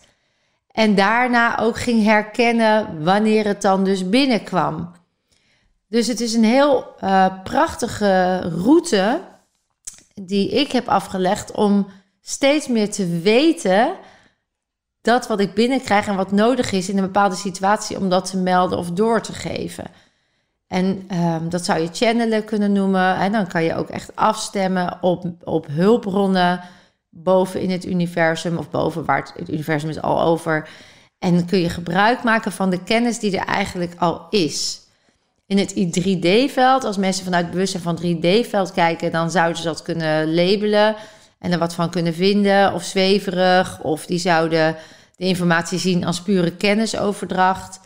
En 0.72 0.96
daarna 0.96 1.60
ook 1.60 1.78
ging 1.78 2.04
herkennen 2.04 3.04
wanneer 3.04 3.46
het 3.46 3.62
dan 3.62 3.84
dus 3.84 4.10
binnenkwam. 4.10 4.92
Dus 5.88 6.08
het 6.08 6.22
is 6.22 6.34
een 6.34 6.44
heel 6.44 6.96
uh, 7.04 7.44
prachtige 7.44 8.40
route 8.40 9.22
die 10.14 10.50
ik 10.50 10.72
heb 10.72 10.88
afgelegd 10.88 11.52
om 11.52 11.88
steeds 12.22 12.68
meer 12.68 12.92
te 12.92 13.20
weten 13.20 13.96
dat 15.02 15.28
wat 15.28 15.40
ik 15.40 15.54
binnenkrijg 15.54 16.08
en 16.08 16.16
wat 16.16 16.32
nodig 16.32 16.72
is 16.72 16.90
in 16.90 16.98
een 16.98 17.04
bepaalde 17.04 17.36
situatie 17.36 17.98
om 17.98 18.10
dat 18.10 18.30
te 18.30 18.38
melden 18.38 18.78
of 18.78 18.92
door 18.92 19.22
te 19.22 19.34
geven. 19.34 19.86
En 20.68 21.08
um, 21.12 21.50
dat 21.50 21.66
zou 21.66 21.80
je 21.80 21.90
channelen 21.92 22.46
kunnen 22.46 22.72
noemen. 22.72 23.16
En 23.16 23.32
dan 23.32 23.48
kan 23.48 23.64
je 23.64 23.76
ook 23.76 23.90
echt 23.90 24.16
afstemmen 24.16 24.98
op, 25.02 25.26
op 25.44 25.68
hulpbronnen 25.68 26.62
boven 27.10 27.62
in 27.62 27.70
het 27.70 27.86
universum 27.86 28.58
of 28.58 28.70
boven 28.70 29.06
waar 29.06 29.32
het, 29.36 29.50
universum 29.50 29.90
is 29.90 30.02
al 30.02 30.22
over. 30.22 30.70
En 31.20 31.46
kun 31.46 31.60
je 31.60 31.70
gebruik 31.70 32.24
maken 32.24 32.52
van 32.52 32.70
de 32.70 32.84
kennis 32.84 33.20
die 33.20 33.38
er 33.38 33.46
eigenlijk 33.46 33.94
al 33.98 34.28
is. 34.30 34.82
In 35.48 35.58
het 35.58 35.74
3D-veld, 35.74 36.84
als 36.84 36.98
mensen 36.98 37.24
vanuit 37.24 37.44
het 37.44 37.52
bewustzijn 37.52 37.84
van 37.84 38.00
3D-veld 38.02 38.72
kijken, 38.72 39.12
dan 39.12 39.32
zouden 39.32 39.58
ze 39.58 39.64
dat 39.64 39.82
kunnen 39.82 40.34
labelen 40.34 40.96
en 41.40 41.52
er 41.52 41.60
wat 41.60 41.74
van 41.74 41.90
kunnen 41.90 42.14
vinden, 42.14 42.74
of 42.74 42.84
zweverig, 42.84 43.82
of 43.82 44.06
die 44.06 44.20
zouden 44.20 44.76
de 45.18 45.26
informatie 45.26 45.80
zien 45.80 46.06
als 46.06 46.22
pure 46.22 46.56
kennisoverdracht. 46.56 47.80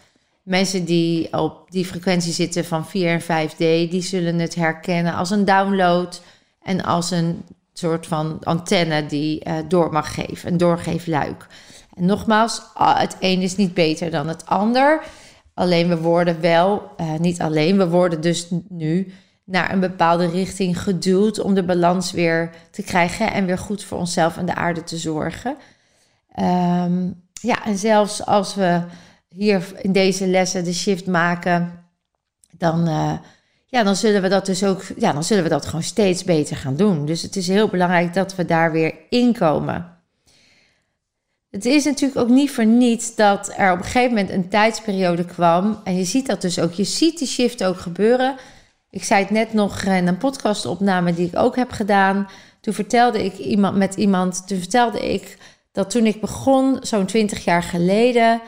Mensen 0.44 0.86
die 0.86 1.34
op 1.34 1.72
die 1.72 1.86
frequentie 1.86 2.34
zitten 2.34 2.66
van 2.66 2.88
4 2.88 3.10
en 3.10 3.50
5D, 3.50 3.58
die 3.90 4.02
zullen 4.02 4.40
het 4.40 4.56
herkennen 4.56 5.14
als 5.14 5.30
een 5.30 5.46
download 5.46 6.22
en 6.62 6.84
als 6.84 7.12
een 7.12 7.44
soort 7.74 8.08
van 8.08 8.38
antenne 8.44 9.06
die 9.06 9.48
uh, 9.48 9.54
door 9.68 9.92
mag 9.92 10.14
geven, 10.14 10.52
een 10.52 10.58
doorgeefluik. 10.58 11.48
En 11.94 12.06
nogmaals, 12.06 12.62
het 12.74 13.16
een 13.20 13.42
is 13.42 13.56
niet 13.56 13.74
beter 13.74 14.12
dan 14.12 14.28
het 14.28 14.46
ander. 14.46 15.02
Alleen 15.60 15.88
we 15.88 15.98
worden 15.98 16.42
wel, 16.42 16.92
uh, 16.98 17.14
niet 17.18 17.42
alleen, 17.42 17.78
we 17.78 17.90
worden 17.90 18.22
dus 18.22 18.48
nu 18.70 19.14
naar 19.44 19.74
een 19.74 19.80
bepaalde 19.80 20.28
richting 20.30 20.82
geduwd 20.82 21.40
om 21.40 21.54
de 21.54 21.64
balans 21.64 22.12
weer 22.12 22.50
te 22.72 22.84
krijgen 22.84 23.34
en 23.34 23.46
weer 23.46 23.58
goed 23.58 23.84
voor 23.84 23.98
onszelf 23.98 24.38
en 24.38 24.46
de 24.46 24.56
aarde 24.56 24.84
te 24.84 24.98
zorgen. 24.98 25.56
Um, 26.40 27.24
ja, 27.34 27.66
en 27.66 27.78
zelfs 27.78 28.26
als 28.26 28.56
we 28.56 28.82
hier 29.28 29.72
in 29.82 29.92
deze 29.92 30.28
lessen 30.28 30.64
de 30.64 30.74
shift 30.74 31.08
maken, 31.08 31.72
dan, 32.58 32.88
uh, 32.88 33.14
ja, 33.66 33.84
dan 33.84 33.96
zullen 33.96 34.22
we 34.22 34.30
dat 34.30 34.46
dus 34.46 34.64
ook, 34.64 34.84
ja, 34.98 35.14
dan 35.14 35.24
zullen 35.24 35.44
we 35.44 35.50
dat 35.50 35.66
gewoon 35.66 35.84
steeds 35.84 36.24
beter 36.24 36.56
gaan 36.56 36.76
doen. 36.76 37.06
Dus 37.06 37.22
het 37.22 37.36
is 37.36 37.48
heel 37.48 37.68
belangrijk 37.68 38.14
dat 38.14 38.36
we 38.36 38.46
daar 38.46 38.72
weer 38.72 38.94
inkomen. 39.10 39.98
Het 41.52 41.66
is 41.66 41.86
natuurlijk 41.86 42.20
ook 42.20 42.30
niet 42.30 42.52
voor 42.52 42.66
niets 42.66 43.16
dat 43.16 43.54
er 43.58 43.72
op 43.72 43.78
een 43.78 43.84
gegeven 43.84 44.10
moment 44.10 44.30
een 44.30 44.50
tijdsperiode 44.50 45.26
kwam. 45.26 45.82
En 45.84 45.98
je 45.98 46.04
ziet 46.04 46.28
dat 46.28 46.42
dus 46.42 46.60
ook. 46.60 46.74
Je 46.74 46.84
ziet 46.84 47.18
die 47.18 47.28
shift 47.28 47.64
ook 47.64 47.80
gebeuren. 47.80 48.36
Ik 48.90 49.04
zei 49.04 49.22
het 49.22 49.32
net 49.32 49.54
nog 49.54 49.84
in 49.84 50.08
een 50.08 50.18
podcastopname 50.18 51.14
die 51.14 51.28
ik 51.28 51.38
ook 51.38 51.56
heb 51.56 51.72
gedaan. 51.72 52.28
Toen 52.62 52.74
vertelde 52.74 53.26
ik 53.26 53.38
iemand 53.38 53.78
met 53.78 53.96
iemand. 53.96 54.48
Toen 54.48 54.58
vertelde 54.58 55.14
ik 55.14 55.38
dat 55.72 55.90
toen 55.90 56.06
ik 56.06 56.22
begon, 56.22 56.78
zo'n 56.82 57.06
20 57.06 57.44
jaar 57.44 57.64
geleden. 57.64 58.42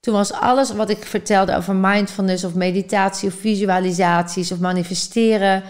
Toen 0.00 0.14
was 0.14 0.32
alles 0.32 0.72
wat 0.72 0.90
ik 0.90 1.04
vertelde 1.04 1.56
over 1.56 1.74
mindfulness 1.76 2.44
of 2.44 2.54
meditatie 2.54 3.28
of 3.28 3.34
visualisaties 3.34 4.52
of 4.52 4.58
manifesteren. 4.58 5.62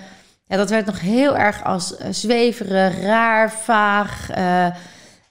Ja, 0.47 0.57
dat 0.57 0.71
werd 0.71 0.87
nog 0.87 1.01
heel 1.01 1.37
erg 1.37 1.65
als 1.65 1.93
uh, 1.93 2.07
zweverig, 2.11 3.01
raar, 3.01 3.53
vaag. 3.53 4.37
Uh, 4.39 4.67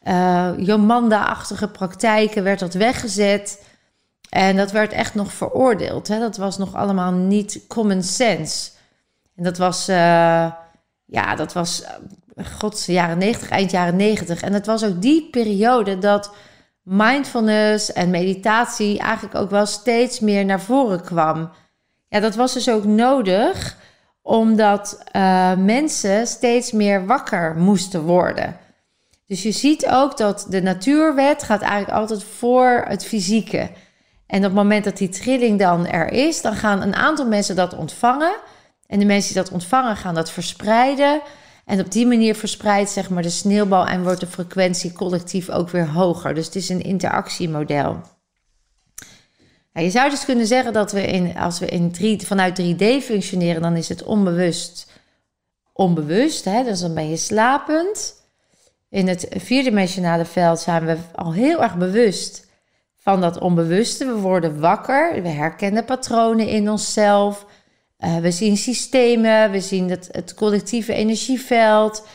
uh, 0.08 0.50
Jomanda-achtige 0.58 1.68
praktijken 1.68 2.44
werd 2.44 2.60
dat 2.60 2.74
weggezet. 2.74 3.64
En 4.30 4.56
dat 4.56 4.72
werd 4.72 4.92
echt 4.92 5.16
nog 5.16 5.34
veroordeeld. 5.34 6.08
Hè? 6.08 6.20
Dat 6.20 6.38
was 6.38 6.58
nog 6.58 6.76
allemaal 6.76 7.12
niet 7.12 7.66
common 7.68 8.04
sense. 8.04 8.72
En 9.36 9.44
dat 9.44 9.58
was, 9.58 9.90
uh, 9.90 10.52
ja, 11.06 11.36
dat 11.36 11.54
was, 11.54 11.84
uh, 12.36 12.46
gods, 12.60 12.86
jaren 12.86 13.18
90, 13.18 13.50
eind 13.50 13.72
jaren 13.72 13.96
90. 13.96 14.42
En 14.42 14.54
het 14.54 14.66
was 14.66 14.84
ook 14.84 15.02
die 15.02 15.30
periode 15.30 15.98
dat 15.98 16.34
mindfulness 16.84 17.94
en 17.94 18.10
meditatie 18.10 19.00
eigenlijk 19.00 19.36
ook 19.36 19.50
wel 19.50 19.66
steeds 19.66 20.20
meer 20.20 20.46
naar 20.46 20.62
voren 20.62 21.02
kwam. 21.02 21.52
Ja, 22.08 22.20
dat 22.20 22.36
was 22.36 22.54
dus 22.54 22.70
ook 22.70 22.84
nodig, 22.84 23.78
omdat 24.22 25.04
mensen 25.58 26.28
steeds 26.28 26.72
meer 26.72 27.06
wakker 27.06 27.56
moesten 27.56 28.02
worden. 28.02 28.61
Dus 29.32 29.44
je 29.44 29.52
ziet 29.52 29.88
ook 29.88 30.18
dat 30.18 30.46
de 30.50 30.62
natuurwet 30.62 31.44
gaat 31.44 31.62
eigenlijk 31.62 31.92
altijd 31.92 32.24
voor 32.24 32.84
het 32.88 33.06
fysieke. 33.06 33.70
En 34.28 34.38
op 34.38 34.44
het 34.44 34.54
moment 34.54 34.84
dat 34.84 34.98
die 34.98 35.10
trilling 35.10 35.60
dan 35.60 35.88
er 35.88 36.12
is, 36.12 36.42
dan 36.42 36.56
gaan 36.56 36.82
een 36.82 36.96
aantal 36.96 37.28
mensen 37.28 37.56
dat 37.56 37.76
ontvangen. 37.76 38.36
En 38.88 39.00
de 39.00 39.06
mensen 39.06 39.34
die 39.34 39.42
dat 39.44 39.52
ontvangen 39.52 39.96
gaan 39.96 40.16
dat 40.16 40.32
verspreiden. 40.32 41.22
En 41.66 41.80
op 41.80 41.92
die 41.92 42.08
manier 42.08 42.36
verspreidt 42.36 42.90
zeg 42.90 43.10
maar 43.10 43.24
de 43.24 43.30
sneeuwbal 43.30 43.88
en 43.88 44.04
wordt 44.04 44.20
de 44.20 44.28
frequentie 44.28 44.92
collectief 44.92 45.50
ook 45.50 45.70
weer 45.70 45.90
hoger. 45.90 46.34
Dus 46.34 46.46
het 46.46 46.56
is 46.56 46.70
een 46.70 46.82
interactiemodel. 46.82 48.02
Nou, 49.74 49.86
je 49.86 49.92
zou 49.92 50.10
dus 50.10 50.26
kunnen 50.26 50.48
zeggen 50.48 50.74
dat 50.74 50.92
we 50.92 51.06
in, 51.06 51.38
als 51.38 51.60
we 51.60 51.66
in 51.66 51.92
drie, 51.92 52.26
vanuit 52.26 52.62
3D 52.62 53.04
functioneren, 53.04 53.62
dan 53.62 53.76
is 53.76 53.90
het 53.90 54.04
onbewust 54.04 54.92
onbewust. 55.74 56.46
Hè? 56.46 56.64
Dus 56.64 56.80
dan 56.80 56.94
ben 56.94 57.10
je 57.10 57.18
slapend. 57.18 58.21
In 58.92 59.08
het 59.08 59.28
vierdimensionale 59.30 60.26
veld 60.26 60.60
zijn 60.60 60.86
we 60.86 60.98
al 61.16 61.34
heel 61.34 61.62
erg 61.62 61.78
bewust 61.78 62.48
van 62.98 63.22
dat 63.22 63.40
onbewuste. 63.40 64.06
We 64.06 64.16
worden 64.16 64.60
wakker, 64.60 65.22
we 65.22 65.28
herkennen 65.28 65.86
patronen 65.86 66.48
in 66.48 66.70
onszelf. 66.70 67.46
Uh, 68.00 68.18
we 68.18 68.32
zien 68.32 68.58
systemen, 68.58 69.52
we 69.52 69.60
zien 69.60 69.90
het, 69.90 70.10
het 70.12 70.34
collectieve 70.34 70.94
energieveld. 70.94 72.08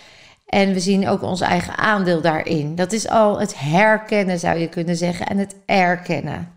En 0.47 0.73
we 0.73 0.81
zien 0.81 1.09
ook 1.09 1.23
ons 1.23 1.41
eigen 1.41 1.77
aandeel 1.77 2.21
daarin. 2.21 2.75
Dat 2.75 2.93
is 2.93 3.09
al 3.09 3.39
het 3.39 3.59
herkennen, 3.59 4.39
zou 4.39 4.59
je 4.59 4.69
kunnen 4.69 4.97
zeggen, 4.97 5.27
en 5.27 5.39
het 5.39 5.57
erkennen. 5.67 6.53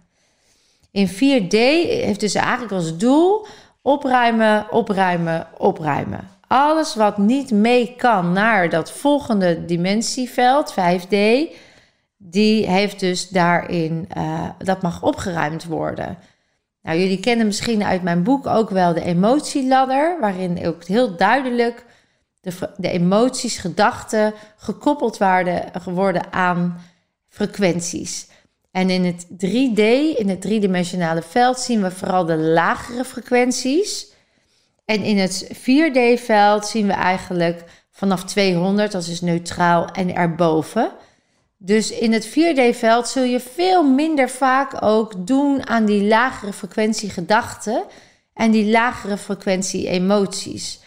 In 0.92 1.08
4D 1.08 1.50
heeft 1.50 2.20
dus 2.20 2.36
eigenlijk 2.36 2.72
als 2.72 2.98
doel 2.98 3.48
opruimen, 3.82 4.72
opruimen, 4.72 5.48
opruimen. 5.58 6.39
Alles 6.50 6.96
wat 6.96 7.18
niet 7.18 7.52
mee 7.52 7.96
kan 7.98 8.34
naar 8.34 8.70
dat 8.70 8.92
volgende 8.92 9.66
dimensieveld, 9.66 10.74
5D, 10.74 11.16
die 12.18 12.68
heeft 12.68 13.00
dus 13.00 13.30
daarin, 13.30 14.08
uh, 14.18 14.50
dat 14.58 14.82
mag 14.82 15.04
opgeruimd 15.04 15.66
worden. 15.66 16.18
Nou, 16.82 17.00
jullie 17.00 17.20
kennen 17.20 17.46
misschien 17.46 17.84
uit 17.84 18.04
mijn 18.04 18.24
boek 18.24 18.48
ook 18.48 18.70
wel 18.70 18.94
de 18.94 19.04
emotieladder, 19.04 20.18
waarin 20.20 20.66
ook 20.66 20.84
heel 20.84 21.16
duidelijk 21.16 21.86
de, 22.42 22.54
de 22.78 22.90
emoties, 22.90 23.58
gedachten 23.58 24.34
gekoppeld 24.58 25.18
waren 25.18 25.82
geworden 25.82 26.34
aan 26.34 26.82
frequenties. 27.28 28.28
En 28.72 28.90
in 28.90 29.06
het 29.06 29.26
3D, 29.26 29.82
in 30.18 30.30
het 30.30 30.42
driedimensionale 30.42 31.22
veld, 31.22 31.60
zien 31.60 31.82
we 31.82 31.92
vooral 31.92 32.26
de 32.26 32.38
lagere 32.38 33.06
frequenties. 33.06 34.09
En 34.90 35.04
in 35.04 35.18
het 35.18 35.48
4D-veld 35.54 36.68
zien 36.68 36.88
we 36.88 36.94
eigenlijk 36.94 37.64
vanaf 37.92 38.24
200, 38.24 38.92
dat 38.92 39.08
is 39.08 39.22
neutraal, 39.22 39.88
en 39.88 40.16
erboven. 40.16 40.92
Dus 41.58 41.92
in 41.92 42.14
het 42.14 42.28
4D-veld 42.30 43.08
zul 43.08 43.24
je 43.24 43.40
veel 43.40 43.84
minder 43.84 44.30
vaak 44.30 44.84
ook 44.84 45.28
doen 45.28 45.68
aan 45.68 45.86
die 45.86 46.04
lagere 46.04 46.54
frequentie 46.54 47.10
gedachten 47.10 47.84
en 48.34 48.52
die 48.52 48.72
lagere 48.72 49.18
frequentie 49.18 49.88
emoties. 49.88 50.80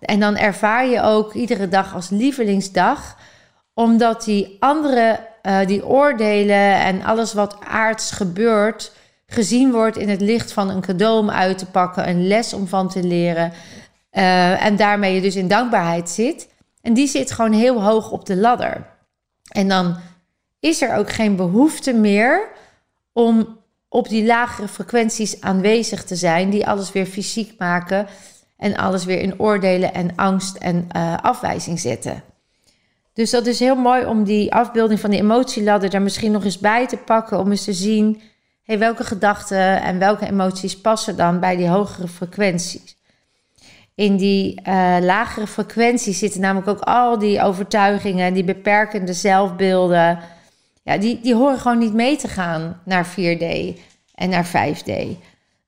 En 0.00 0.20
dan 0.20 0.36
ervaar 0.36 0.86
je 0.86 1.02
ook 1.02 1.34
iedere 1.34 1.68
dag 1.68 1.94
als 1.94 2.08
lievelingsdag, 2.10 3.16
omdat 3.74 4.24
die 4.24 4.56
andere, 4.60 5.26
uh, 5.42 5.66
die 5.66 5.86
oordelen 5.86 6.74
en 6.74 7.02
alles 7.02 7.32
wat 7.32 7.56
aards 7.60 8.10
gebeurt, 8.10 8.92
gezien 9.30 9.72
wordt 9.72 9.96
in 9.96 10.08
het 10.08 10.20
licht 10.20 10.52
van 10.52 10.70
een 10.70 10.80
cadeau 10.80 11.18
om 11.18 11.30
uit 11.30 11.58
te 11.58 11.66
pakken, 11.66 12.08
een 12.08 12.26
les 12.26 12.52
om 12.52 12.66
van 12.66 12.88
te 12.88 13.02
leren. 13.02 13.52
Uh, 14.12 14.64
en 14.64 14.76
daarmee 14.76 15.14
je 15.14 15.20
dus 15.20 15.36
in 15.36 15.48
dankbaarheid 15.48 16.10
zit. 16.10 16.48
En 16.82 16.94
die 16.94 17.06
zit 17.06 17.30
gewoon 17.30 17.52
heel 17.52 17.82
hoog 17.82 18.10
op 18.10 18.26
de 18.26 18.36
ladder. 18.36 18.86
En 19.48 19.68
dan 19.68 19.96
is 20.60 20.82
er 20.82 20.96
ook 20.96 21.10
geen 21.10 21.36
behoefte 21.36 21.92
meer 21.92 22.48
om 23.12 23.58
op 23.88 24.08
die 24.08 24.26
lagere 24.26 24.68
frequenties 24.68 25.40
aanwezig 25.40 26.04
te 26.04 26.16
zijn, 26.16 26.50
die 26.50 26.66
alles 26.66 26.92
weer 26.92 27.06
fysiek 27.06 27.54
maken 27.58 28.06
en 28.56 28.76
alles 28.76 29.04
weer 29.04 29.20
in 29.20 29.40
oordelen 29.40 29.94
en 29.94 30.16
angst 30.16 30.56
en 30.56 30.88
uh, 30.96 31.16
afwijzing 31.22 31.80
zetten. 31.80 32.22
Dus 33.12 33.30
dat 33.30 33.46
is 33.46 33.58
heel 33.58 33.76
mooi 33.76 34.04
om 34.04 34.24
die 34.24 34.54
afbeelding 34.54 35.00
van 35.00 35.10
die 35.10 35.20
emotieladder 35.20 35.90
daar 35.90 36.02
misschien 36.02 36.32
nog 36.32 36.44
eens 36.44 36.58
bij 36.58 36.86
te 36.86 36.96
pakken, 36.96 37.38
om 37.38 37.50
eens 37.50 37.64
te 37.64 37.72
zien 37.72 38.20
hey, 38.68 38.78
welke 38.78 39.04
gedachten 39.04 39.82
en 39.82 39.98
welke 39.98 40.26
emoties 40.26 40.80
passen 40.80 41.16
dan 41.16 41.40
bij 41.40 41.56
die 41.56 41.68
hogere 41.68 42.08
frequenties. 42.08 42.96
In 43.94 44.16
die 44.16 44.60
uh, 44.60 44.96
lagere 45.00 45.46
frequenties 45.46 46.18
zitten 46.18 46.40
namelijk 46.40 46.68
ook 46.68 46.80
al 46.80 47.18
die 47.18 47.42
overtuigingen, 47.42 48.34
die 48.34 48.44
beperkende 48.44 49.12
zelfbeelden. 49.12 50.18
Ja, 50.82 50.98
die, 50.98 51.20
die 51.20 51.34
horen 51.34 51.58
gewoon 51.58 51.78
niet 51.78 51.92
mee 51.94 52.16
te 52.16 52.28
gaan 52.28 52.80
naar 52.84 53.06
4D 53.06 53.78
en 54.14 54.28
naar 54.28 54.46
5D. 54.46 54.92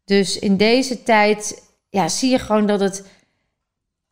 Dus 0.05 0.39
in 0.39 0.57
deze 0.57 1.03
tijd 1.03 1.63
ja, 1.91 2.09
zie 2.09 2.31
je 2.31 2.39
gewoon 2.39 2.67
dat 2.67 2.81
het 2.81 3.07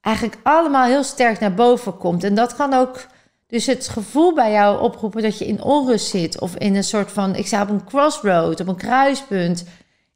eigenlijk 0.00 0.38
allemaal 0.42 0.86
heel 0.86 1.04
sterk 1.04 1.40
naar 1.40 1.54
boven 1.54 1.96
komt. 1.96 2.24
En 2.24 2.34
dat 2.34 2.56
kan 2.56 2.74
ook 2.74 3.06
dus 3.48 3.66
het 3.66 3.88
gevoel 3.88 4.34
bij 4.34 4.52
jou 4.52 4.80
oproepen 4.80 5.22
dat 5.22 5.38
je 5.38 5.46
in 5.46 5.62
onrust 5.62 6.06
zit 6.06 6.40
of 6.40 6.56
in 6.56 6.76
een 6.76 6.84
soort 6.84 7.12
van, 7.12 7.34
ik 7.34 7.46
sta 7.46 7.62
op 7.62 7.68
een 7.68 7.84
crossroad, 7.84 8.60
op 8.60 8.68
een 8.68 8.76
kruispunt. 8.76 9.64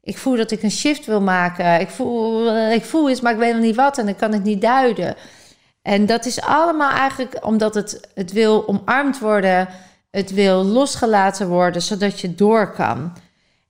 Ik 0.02 0.18
voel 0.18 0.36
dat 0.36 0.50
ik 0.50 0.62
een 0.62 0.70
shift 0.70 1.06
wil 1.06 1.20
maken. 1.20 1.80
Ik 1.80 1.88
voel, 1.88 2.56
ik 2.70 2.84
voel 2.84 3.10
iets, 3.10 3.20
maar 3.20 3.32
ik 3.32 3.38
weet 3.38 3.52
nog 3.52 3.62
niet 3.62 3.76
wat 3.76 3.98
en 3.98 4.06
dan 4.06 4.16
kan 4.16 4.34
ik 4.34 4.42
niet 4.42 4.60
duiden. 4.60 5.16
En 5.82 6.06
dat 6.06 6.26
is 6.26 6.40
allemaal 6.40 6.90
eigenlijk 6.90 7.46
omdat 7.46 7.74
het, 7.74 8.08
het 8.14 8.32
wil 8.32 8.68
omarmd 8.68 9.18
worden, 9.18 9.68
het 10.10 10.32
wil 10.32 10.64
losgelaten 10.64 11.48
worden, 11.48 11.82
zodat 11.82 12.20
je 12.20 12.34
door 12.34 12.72
kan. 12.72 13.12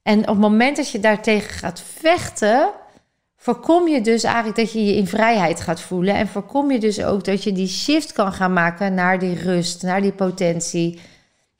En 0.02 0.20
op 0.20 0.26
het 0.26 0.38
moment 0.38 0.76
dat 0.76 0.90
je 0.90 1.00
daartegen 1.00 1.50
gaat 1.50 1.82
vechten, 1.98 2.70
voorkom 3.42 3.88
je 3.88 4.00
dus 4.00 4.22
eigenlijk 4.22 4.56
dat 4.56 4.72
je 4.72 4.84
je 4.84 4.96
in 4.96 5.06
vrijheid 5.06 5.60
gaat 5.60 5.80
voelen. 5.80 6.14
En 6.14 6.28
voorkom 6.28 6.70
je 6.70 6.78
dus 6.78 7.04
ook 7.04 7.24
dat 7.24 7.44
je 7.44 7.52
die 7.52 7.68
shift 7.68 8.12
kan 8.12 8.32
gaan 8.32 8.52
maken 8.52 8.94
naar 8.94 9.18
die 9.18 9.34
rust, 9.34 9.82
naar 9.82 10.02
die 10.02 10.12
potentie, 10.12 11.00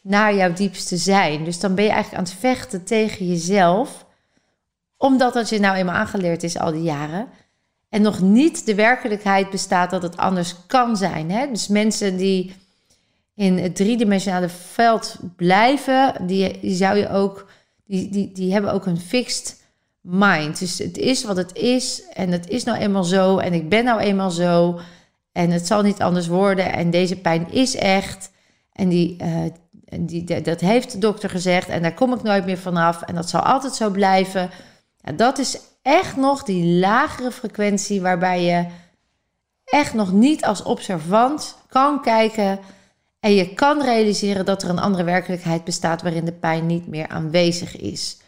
naar 0.01 0.35
jouw 0.35 0.53
diepste 0.53 0.97
zijn. 0.97 1.45
Dus 1.45 1.61
dan 1.61 1.75
ben 1.75 1.85
je 1.85 1.91
eigenlijk 1.91 2.23
aan 2.23 2.31
het 2.31 2.41
vechten 2.41 2.85
tegen 2.85 3.27
jezelf, 3.27 4.07
omdat 4.97 5.33
dat 5.33 5.49
je 5.49 5.59
nou 5.59 5.77
eenmaal 5.77 5.95
aangeleerd 5.95 6.43
is 6.43 6.59
al 6.59 6.73
die 6.73 6.83
jaren. 6.83 7.29
En 7.89 8.03
nog 8.03 8.21
niet 8.21 8.67
de 8.67 8.75
werkelijkheid 8.75 9.51
bestaat 9.51 9.91
dat 9.91 10.03
het 10.03 10.17
anders 10.17 10.55
kan 10.67 10.97
zijn. 10.97 11.31
Hè? 11.31 11.49
Dus 11.51 11.69
mensen 11.69 12.17
die 12.17 12.55
in 13.35 13.59
het 13.59 13.77
driedimensionale 13.77 14.49
veld 14.49 15.19
blijven, 15.37 16.27
die, 16.27 16.59
zou 16.63 16.97
je 16.97 17.09
ook, 17.09 17.47
die, 17.85 18.09
die, 18.11 18.33
die 18.33 18.53
hebben 18.53 18.73
ook 18.73 18.87
een 18.87 19.01
fixed 19.01 19.62
mind. 20.03 20.59
Dus 20.59 20.79
het 20.79 20.99
is 20.99 21.25
wat 21.25 21.37
het 21.37 21.57
is 21.57 22.03
en 22.13 22.31
het 22.31 22.49
is 22.49 22.65
nou 22.65 22.79
eenmaal 22.79 23.05
zo 23.05 23.39
en 23.39 23.53
ik 23.53 23.69
ben 23.69 23.85
nou 23.85 24.01
eenmaal 24.01 24.31
zo 24.31 24.81
en 25.33 25.51
het 25.51 25.67
zal 25.67 25.83
niet 25.83 26.01
anders 26.01 26.27
worden 26.27 26.73
en 26.73 26.91
deze 26.91 27.17
pijn 27.17 27.53
is 27.53 27.77
echt 27.77 28.31
en 28.73 28.89
die, 28.89 29.17
uh, 29.23 29.45
die, 30.01 30.43
dat 30.43 30.61
heeft 30.61 30.93
de 30.93 30.99
dokter 30.99 31.31
gezegd 31.31 31.69
en 31.69 31.83
daar 31.83 31.95
kom 31.95 32.13
ik 32.13 32.23
nooit 32.23 32.45
meer 32.45 32.59
vanaf 32.59 33.03
en 33.03 33.15
dat 33.15 33.29
zal 33.29 33.41
altijd 33.41 33.75
zo 33.75 33.91
blijven. 33.91 34.51
Dat 35.15 35.39
is 35.39 35.61
echt 35.83 36.17
nog 36.17 36.43
die 36.43 36.79
lagere 36.79 37.31
frequentie 37.31 38.01
waarbij 38.01 38.43
je 38.43 38.67
echt 39.65 39.95
nog 39.95 40.13
niet 40.13 40.45
als 40.45 40.63
observant 40.63 41.57
kan 41.69 42.03
kijken 42.03 42.59
en 43.21 43.35
je 43.35 43.55
kan 43.55 43.83
realiseren 43.83 44.45
dat 44.45 44.63
er 44.63 44.69
een 44.69 44.79
andere 44.79 45.05
werkelijkheid 45.05 45.65
bestaat 45.65 46.03
waarin 46.03 46.25
de 46.25 46.33
pijn 46.33 46.67
niet 46.67 46.87
meer 46.87 47.09
aanwezig 47.09 47.77
is. 47.77 48.22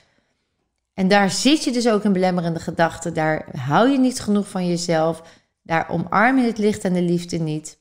En 0.95 1.09
daar 1.09 1.31
zit 1.31 1.65
je 1.65 1.71
dus 1.71 1.89
ook 1.89 2.05
in 2.05 2.13
belemmerende 2.13 2.61
gedachten. 2.61 3.15
Daar 3.15 3.47
hou 3.57 3.89
je 3.89 3.99
niet 3.99 4.21
genoeg 4.21 4.49
van 4.49 4.67
jezelf. 4.67 5.23
Daar 5.63 5.89
omarm 5.89 6.39
je 6.39 6.47
het 6.47 6.59
licht 6.59 6.85
en 6.85 6.93
de 6.93 7.03
liefde 7.03 7.39
niet. 7.39 7.79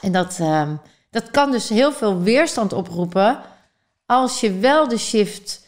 En 0.00 0.12
dat, 0.12 0.38
ehm, 0.40 0.76
dat 1.10 1.30
kan 1.30 1.50
dus 1.50 1.68
heel 1.68 1.92
veel 1.92 2.20
weerstand 2.20 2.72
oproepen. 2.72 3.40
Als 4.06 4.40
je 4.40 4.58
wel 4.58 4.88
de 4.88 4.98
shift 4.98 5.64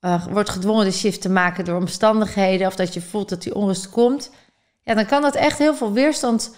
uh, 0.00 0.26
wordt 0.26 0.50
gedwongen 0.50 0.84
de 0.84 0.92
shift 0.92 1.20
te 1.20 1.28
maken 1.28 1.64
door 1.64 1.76
omstandigheden. 1.76 2.66
Of 2.66 2.76
dat 2.76 2.94
je 2.94 3.00
voelt 3.00 3.28
dat 3.28 3.42
die 3.42 3.54
onrust 3.54 3.90
komt. 3.90 4.30
Ja, 4.82 4.94
dan 4.94 5.06
kan 5.06 5.22
dat 5.22 5.34
echt 5.34 5.58
heel 5.58 5.74
veel 5.74 5.92
weerstand 5.92 6.56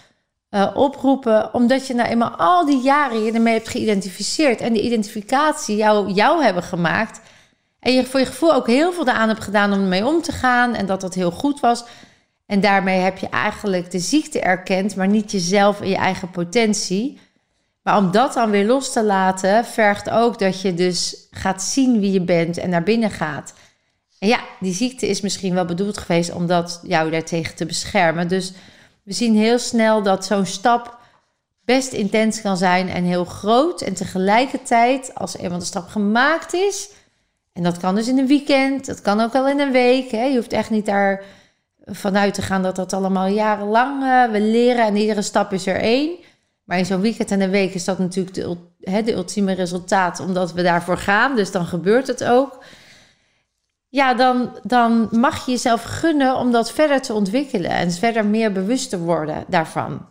uh, 0.50 0.70
oproepen. 0.74 1.54
Omdat 1.54 1.86
je 1.86 1.94
nou 1.94 2.08
eenmaal 2.08 2.36
al 2.36 2.66
die 2.66 2.80
jaren 2.80 3.24
je 3.24 3.32
ermee 3.32 3.54
hebt 3.54 3.68
geïdentificeerd. 3.68 4.60
En 4.60 4.72
die 4.72 4.82
identificatie 4.82 5.76
jou, 5.76 6.12
jou 6.12 6.42
hebben 6.44 6.62
gemaakt 6.62 7.20
en 7.88 7.94
je 7.94 8.06
voor 8.06 8.20
je 8.20 8.26
gevoel 8.26 8.54
ook 8.54 8.66
heel 8.66 8.92
veel 8.92 9.06
aan 9.06 9.28
hebt 9.28 9.44
gedaan 9.44 9.72
om 9.72 9.80
ermee 9.80 10.06
om 10.06 10.22
te 10.22 10.32
gaan. 10.32 10.74
En 10.74 10.86
dat 10.86 11.00
dat 11.00 11.14
heel 11.14 11.30
goed 11.30 11.60
was. 11.60 11.84
En 12.46 12.60
daarmee 12.60 12.98
heb 12.98 13.18
je 13.18 13.28
eigenlijk 13.28 13.90
de 13.90 13.98
ziekte 13.98 14.40
erkend, 14.40 14.96
maar 14.96 15.08
niet 15.08 15.30
jezelf 15.30 15.80
en 15.80 15.88
je 15.88 15.96
eigen 15.96 16.30
potentie. 16.30 17.20
Maar 17.82 17.96
om 17.96 18.10
dat 18.10 18.34
dan 18.34 18.50
weer 18.50 18.66
los 18.66 18.92
te 18.92 19.04
laten, 19.04 19.64
vergt 19.64 20.10
ook 20.10 20.38
dat 20.38 20.60
je 20.60 20.74
dus 20.74 21.26
gaat 21.30 21.62
zien 21.62 22.00
wie 22.00 22.12
je 22.12 22.20
bent 22.20 22.58
en 22.58 22.70
naar 22.70 22.82
binnen 22.82 23.10
gaat. 23.10 23.52
En 24.18 24.28
ja, 24.28 24.40
die 24.60 24.74
ziekte 24.74 25.08
is 25.08 25.20
misschien 25.20 25.54
wel 25.54 25.64
bedoeld 25.64 25.98
geweest 25.98 26.32
om 26.32 26.46
dat 26.46 26.80
jou 26.82 27.10
daartegen 27.10 27.54
te 27.54 27.66
beschermen. 27.66 28.28
Dus 28.28 28.52
we 29.02 29.12
zien 29.12 29.36
heel 29.36 29.58
snel 29.58 30.02
dat 30.02 30.24
zo'n 30.24 30.46
stap 30.46 30.98
best 31.64 31.92
intens 31.92 32.40
kan 32.40 32.56
zijn 32.56 32.88
en 32.88 33.04
heel 33.04 33.24
groot. 33.24 33.80
En 33.80 33.94
tegelijkertijd, 33.94 35.14
als 35.14 35.36
eenmaal 35.36 35.58
de 35.58 35.64
stap 35.64 35.88
gemaakt 35.88 36.52
is, 36.52 36.88
en 37.58 37.64
dat 37.64 37.78
kan 37.78 37.94
dus 37.94 38.08
in 38.08 38.18
een 38.18 38.26
weekend, 38.26 38.86
dat 38.86 39.00
kan 39.00 39.20
ook 39.20 39.32
wel 39.32 39.48
in 39.48 39.60
een 39.60 39.72
week. 39.72 40.10
Hè. 40.10 40.24
Je 40.24 40.36
hoeft 40.36 40.52
echt 40.52 40.70
niet 40.70 40.86
daar 40.86 41.22
vanuit 41.84 42.34
te 42.34 42.42
gaan 42.42 42.62
dat 42.62 42.76
dat 42.76 42.92
allemaal 42.92 43.26
jarenlang 43.26 44.02
uh, 44.02 44.30
we 44.30 44.40
leren 44.40 44.84
en 44.84 44.96
iedere 44.96 45.22
stap 45.22 45.52
is 45.52 45.66
er 45.66 45.80
één. 45.80 46.16
Maar 46.64 46.78
in 46.78 46.86
zo'n 46.86 47.00
weekend 47.00 47.30
en 47.30 47.40
een 47.40 47.50
week 47.50 47.74
is 47.74 47.84
dat 47.84 47.98
natuurlijk 47.98 48.34
de, 48.34 48.56
hè, 48.80 49.02
de 49.02 49.12
ultieme 49.12 49.52
resultaat, 49.52 50.20
omdat 50.20 50.52
we 50.52 50.62
daarvoor 50.62 50.98
gaan. 50.98 51.36
Dus 51.36 51.50
dan 51.50 51.66
gebeurt 51.66 52.06
het 52.06 52.24
ook. 52.24 52.64
Ja, 53.88 54.14
dan, 54.14 54.58
dan 54.62 55.08
mag 55.10 55.44
je 55.44 55.50
jezelf 55.50 55.82
gunnen 55.82 56.36
om 56.36 56.52
dat 56.52 56.72
verder 56.72 57.02
te 57.02 57.12
ontwikkelen 57.12 57.70
en 57.70 57.92
verder 57.92 58.26
meer 58.26 58.52
bewust 58.52 58.90
te 58.90 58.98
worden 58.98 59.44
daarvan. 59.48 60.06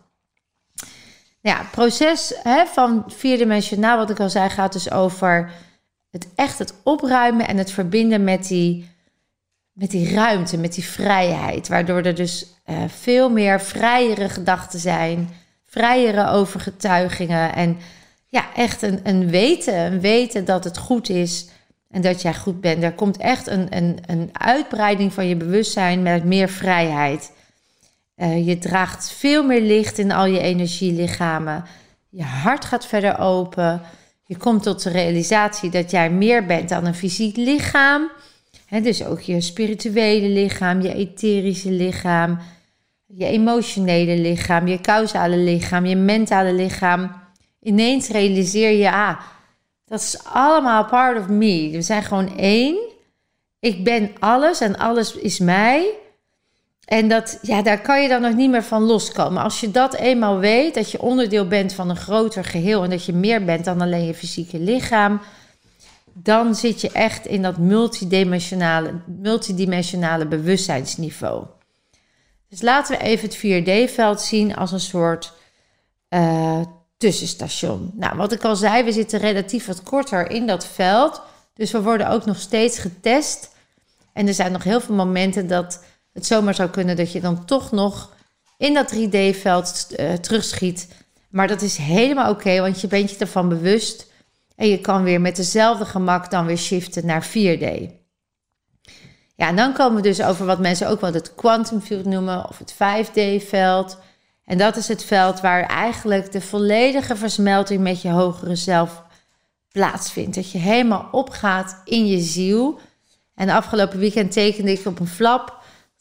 Ja, 1.40 1.58
het 1.58 1.70
proces 1.70 2.34
hè, 2.42 2.66
van 2.66 3.04
vierdimensionaal, 3.06 3.96
wat 3.96 4.10
ik 4.10 4.20
al 4.20 4.30
zei, 4.30 4.48
gaat 4.48 4.72
dus 4.72 4.90
over 4.90 5.50
echt 6.34 6.58
het 6.58 6.74
opruimen 6.82 7.48
en 7.48 7.56
het 7.56 7.70
verbinden 7.70 8.24
met 8.24 8.48
die, 8.48 8.90
met 9.72 9.90
die 9.90 10.14
ruimte, 10.14 10.58
met 10.58 10.74
die 10.74 10.84
vrijheid. 10.84 11.68
Waardoor 11.68 12.02
er 12.02 12.14
dus 12.14 12.46
uh, 12.66 12.76
veel 12.86 13.30
meer 13.30 13.60
vrijere 13.60 14.28
gedachten 14.28 14.78
zijn, 14.78 15.30
vrijere 15.66 16.28
overgetuigingen. 16.28 17.54
En 17.54 17.76
ja, 18.26 18.54
echt 18.54 18.82
een, 18.82 19.00
een 19.02 19.30
weten, 19.30 19.78
een 19.78 20.00
weten 20.00 20.44
dat 20.44 20.64
het 20.64 20.78
goed 20.78 21.08
is 21.08 21.48
en 21.90 22.00
dat 22.02 22.22
jij 22.22 22.34
goed 22.34 22.60
bent. 22.60 22.82
Er 22.82 22.92
komt 22.92 23.16
echt 23.16 23.46
een, 23.46 23.76
een, 23.76 23.98
een 24.06 24.30
uitbreiding 24.32 25.12
van 25.12 25.26
je 25.26 25.36
bewustzijn 25.36 26.02
met 26.02 26.24
meer 26.24 26.48
vrijheid. 26.48 27.32
Uh, 28.16 28.46
je 28.46 28.58
draagt 28.58 29.10
veel 29.10 29.44
meer 29.44 29.60
licht 29.60 29.98
in 29.98 30.12
al 30.12 30.26
je 30.26 30.40
energielichamen. 30.40 31.64
Je 32.08 32.22
hart 32.22 32.64
gaat 32.64 32.86
verder 32.86 33.18
open. 33.18 33.82
Je 34.28 34.36
komt 34.36 34.62
tot 34.62 34.82
de 34.82 34.90
realisatie 34.90 35.70
dat 35.70 35.90
jij 35.90 36.10
meer 36.10 36.46
bent 36.46 36.68
dan 36.68 36.86
een 36.86 36.94
fysiek 36.94 37.36
lichaam. 37.36 38.10
dus 38.82 39.04
ook 39.04 39.20
je 39.20 39.40
spirituele 39.40 40.28
lichaam, 40.28 40.80
je 40.80 40.94
etherische 40.94 41.70
lichaam, 41.70 42.38
je 43.06 43.26
emotionele 43.26 44.16
lichaam, 44.18 44.66
je 44.66 44.80
causale 44.80 45.36
lichaam, 45.36 45.86
je 45.86 45.96
mentale 45.96 46.52
lichaam. 46.52 47.12
Ineens 47.62 48.08
realiseer 48.08 48.70
je, 48.70 48.90
ah, 48.90 49.20
dat 49.84 50.00
is 50.00 50.18
allemaal 50.24 50.84
part 50.84 51.18
of 51.18 51.28
me. 51.28 51.70
We 51.72 51.82
zijn 51.82 52.02
gewoon 52.02 52.36
één. 52.36 52.76
Ik 53.60 53.84
ben 53.84 54.10
alles 54.18 54.60
en 54.60 54.78
alles 54.78 55.14
is 55.14 55.38
mij. 55.38 55.90
En 56.88 57.08
dat, 57.08 57.38
ja, 57.42 57.62
daar 57.62 57.80
kan 57.80 58.02
je 58.02 58.08
dan 58.08 58.20
nog 58.20 58.34
niet 58.34 58.50
meer 58.50 58.62
van 58.62 58.82
loskomen. 58.82 59.42
Als 59.42 59.60
je 59.60 59.70
dat 59.70 59.94
eenmaal 59.94 60.38
weet, 60.38 60.74
dat 60.74 60.90
je 60.90 61.02
onderdeel 61.02 61.48
bent 61.48 61.72
van 61.72 61.90
een 61.90 61.96
groter 61.96 62.44
geheel 62.44 62.84
en 62.84 62.90
dat 62.90 63.04
je 63.04 63.12
meer 63.12 63.44
bent 63.44 63.64
dan 63.64 63.80
alleen 63.80 64.06
je 64.06 64.14
fysieke 64.14 64.58
lichaam, 64.58 65.20
dan 66.12 66.54
zit 66.54 66.80
je 66.80 66.90
echt 66.90 67.26
in 67.26 67.42
dat 67.42 67.58
multidimensionale, 67.58 68.94
multidimensionale 69.06 70.26
bewustzijnsniveau. 70.26 71.44
Dus 72.48 72.62
laten 72.62 72.98
we 72.98 73.04
even 73.04 73.28
het 73.28 73.36
4D-veld 73.36 74.20
zien 74.20 74.56
als 74.56 74.72
een 74.72 74.80
soort 74.80 75.32
uh, 76.10 76.60
tussenstation. 76.96 77.90
Nou, 77.94 78.16
wat 78.16 78.32
ik 78.32 78.44
al 78.44 78.56
zei, 78.56 78.84
we 78.84 78.92
zitten 78.92 79.18
relatief 79.18 79.66
wat 79.66 79.82
korter 79.82 80.30
in 80.30 80.46
dat 80.46 80.66
veld. 80.66 81.22
Dus 81.54 81.70
we 81.70 81.82
worden 81.82 82.08
ook 82.10 82.24
nog 82.24 82.38
steeds 82.38 82.78
getest. 82.78 83.50
En 84.12 84.26
er 84.26 84.34
zijn 84.34 84.52
nog 84.52 84.64
heel 84.64 84.80
veel 84.80 84.94
momenten 84.94 85.46
dat 85.48 85.80
het 86.18 86.26
zomaar 86.26 86.54
zou 86.54 86.68
kunnen 86.68 86.96
dat 86.96 87.12
je 87.12 87.20
dan 87.20 87.44
toch 87.44 87.70
nog 87.70 88.16
in 88.56 88.74
dat 88.74 88.94
3D-veld 88.94 89.86
uh, 89.90 90.12
eh, 90.12 90.18
terugschiet. 90.18 90.88
Maar 91.30 91.48
dat 91.48 91.62
is 91.62 91.76
helemaal 91.76 92.30
oké, 92.30 92.60
want 92.60 92.80
je 92.80 92.86
bent 92.86 93.10
je 93.10 93.16
ervan 93.16 93.48
bewust. 93.48 94.06
En 94.56 94.68
je 94.68 94.80
kan 94.80 95.02
weer 95.02 95.20
met 95.20 95.36
dezelfde 95.36 95.84
gemak 95.84 96.30
dan 96.30 96.46
weer 96.46 96.58
shiften 96.58 97.06
naar 97.06 97.26
4D. 97.26 97.96
Ja, 99.34 99.48
en 99.48 99.56
dan 99.56 99.72
komen 99.72 99.96
we 99.96 100.02
dus 100.02 100.22
over 100.22 100.46
wat 100.46 100.58
mensen 100.58 100.88
ook 100.88 101.00
wel 101.00 101.12
het 101.12 101.34
quantum 101.34 101.80
field 101.80 102.04
noemen 102.04 102.48
of 102.48 102.58
het 102.58 102.74
5D-veld. 102.74 103.98
En 104.44 104.58
dat 104.58 104.76
is 104.76 104.88
het 104.88 105.04
veld 105.04 105.40
waar 105.40 105.62
eigenlijk 105.62 106.32
de 106.32 106.40
volledige 106.40 107.16
versmelting 107.16 107.80
met 107.82 108.02
je 108.02 108.08
hogere 108.08 108.56
zelf 108.56 109.02
plaatsvindt. 109.72 110.34
Dat 110.34 110.50
je 110.50 110.58
helemaal 110.58 111.08
opgaat 111.10 111.80
in 111.84 112.06
je 112.06 112.20
ziel. 112.20 112.80
En 113.34 113.48
afgelopen 113.48 113.98
weekend 113.98 114.32
tekende 114.32 114.72
ik 114.72 114.86
op 114.86 115.00
een 115.00 115.06
flap 115.06 115.57